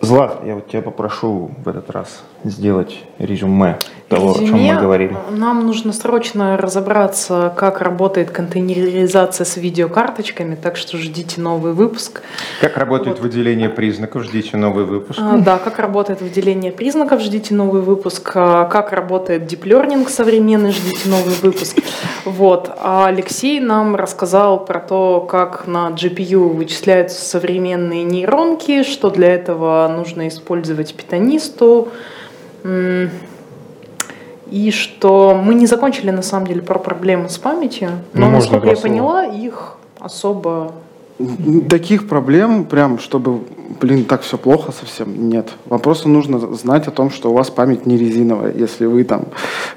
[0.00, 3.78] Злат, я вот тебя попрошу в этот раз сделать резюме
[4.08, 4.74] того, о чем Резюме.
[4.74, 5.16] мы говорили.
[5.30, 12.22] Нам нужно срочно разобраться, как работает контейнеризация с видеокарточками, так что ждите новый выпуск.
[12.60, 14.24] Как работает выделение признаков?
[14.24, 15.18] Ждите новый выпуск.
[15.22, 18.32] А, Да, как работает выделение признаков, ждите новый выпуск.
[18.34, 21.76] А, Как работает Deep Learning современный, ждите новый выпуск.
[22.24, 22.70] Вот.
[22.78, 29.86] А Алексей нам рассказал про то, как на GPU вычисляются современные нейронки, что для этого
[29.94, 31.88] нужно использовать питонисту.
[34.50, 38.58] И что мы не закончили на самом деле про проблемы с памятью, Ну, но, можно
[38.58, 40.72] насколько я поняла, их особо
[41.68, 43.40] Таких проблем, прям, чтобы,
[43.78, 45.50] блин, так все плохо совсем, нет.
[45.66, 48.54] Вам просто нужно знать о том, что у вас память не резиновая.
[48.54, 49.26] Если вы там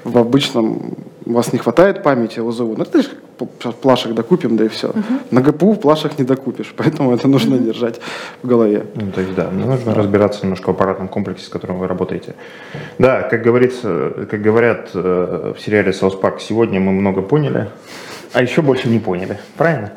[0.04, 0.94] в обычном,
[1.26, 3.10] у вас не хватает памяти ОЗУ, ну, это же
[3.82, 4.92] плашек докупим, да и все.
[5.30, 8.00] На ГПУ плашек не докупишь, поэтому это нужно держать
[8.42, 8.86] в голове.
[8.94, 12.34] Ну, то есть, да, нужно разбираться немножко в аппаратном комплексе, с которым вы работаете.
[12.98, 17.68] Да, как говорится, как говорят э, в сериале «South Park», сегодня мы много поняли,
[18.32, 19.38] а еще больше не поняли.
[19.56, 19.92] Правильно?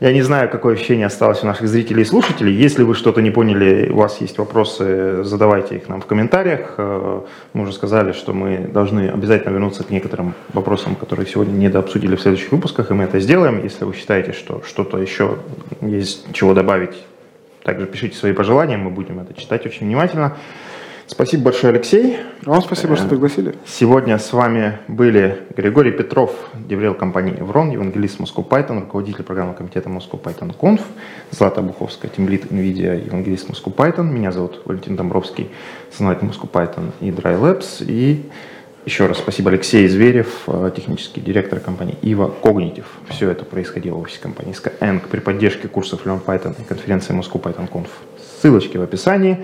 [0.00, 2.52] Я, не знаю, какое ощущение осталось у наших зрителей и слушателей.
[2.52, 6.74] Если вы что-то не поняли, у вас есть вопросы, задавайте их нам в комментариях.
[6.76, 7.22] Э,
[7.54, 12.20] Мы уже сказали, что мы должны обязательно вернуться к некоторым вопросам, которые сегодня недообсудили в
[12.20, 13.62] следующих выпусках, и мы это сделаем.
[13.62, 15.38] Если вы считаете, что что-то еще
[15.80, 17.02] есть чего добавить,
[17.62, 20.36] также пишите свои пожелания, мы будем это читать очень внимательно.
[21.08, 22.18] Спасибо большое, Алексей.
[22.42, 23.54] Вам спасибо, что пригласили.
[23.64, 29.88] Сегодня с вами были Григорий Петров, деврел компании «Еврон», евангелист Moscow Python, руководитель программного комитета
[29.88, 30.80] Moscow Python Conf,
[31.30, 34.10] Злата Буховская, тимлит NVIDIA, евангелист Moscow Python.
[34.10, 35.48] Меня зовут Валентин Домбровский,
[35.92, 37.84] основатель Moscow Python и Dry Labs.
[37.86, 38.28] И
[38.84, 42.86] еще раз спасибо Алексей Зверев, э, технический директор компании Ива Cognitive.
[43.10, 47.40] Все это происходило в офисе компании Skyeng при поддержке курсов Learn Python и конференции Moscow
[47.40, 47.88] Python Conf.
[48.40, 49.38] Ссылочки в описании.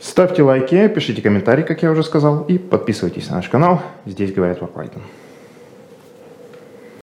[0.00, 3.82] Ставьте лайки, пишите комментарии, как я уже сказал, и подписывайтесь на наш канал.
[4.06, 5.02] Здесь говорят про Python.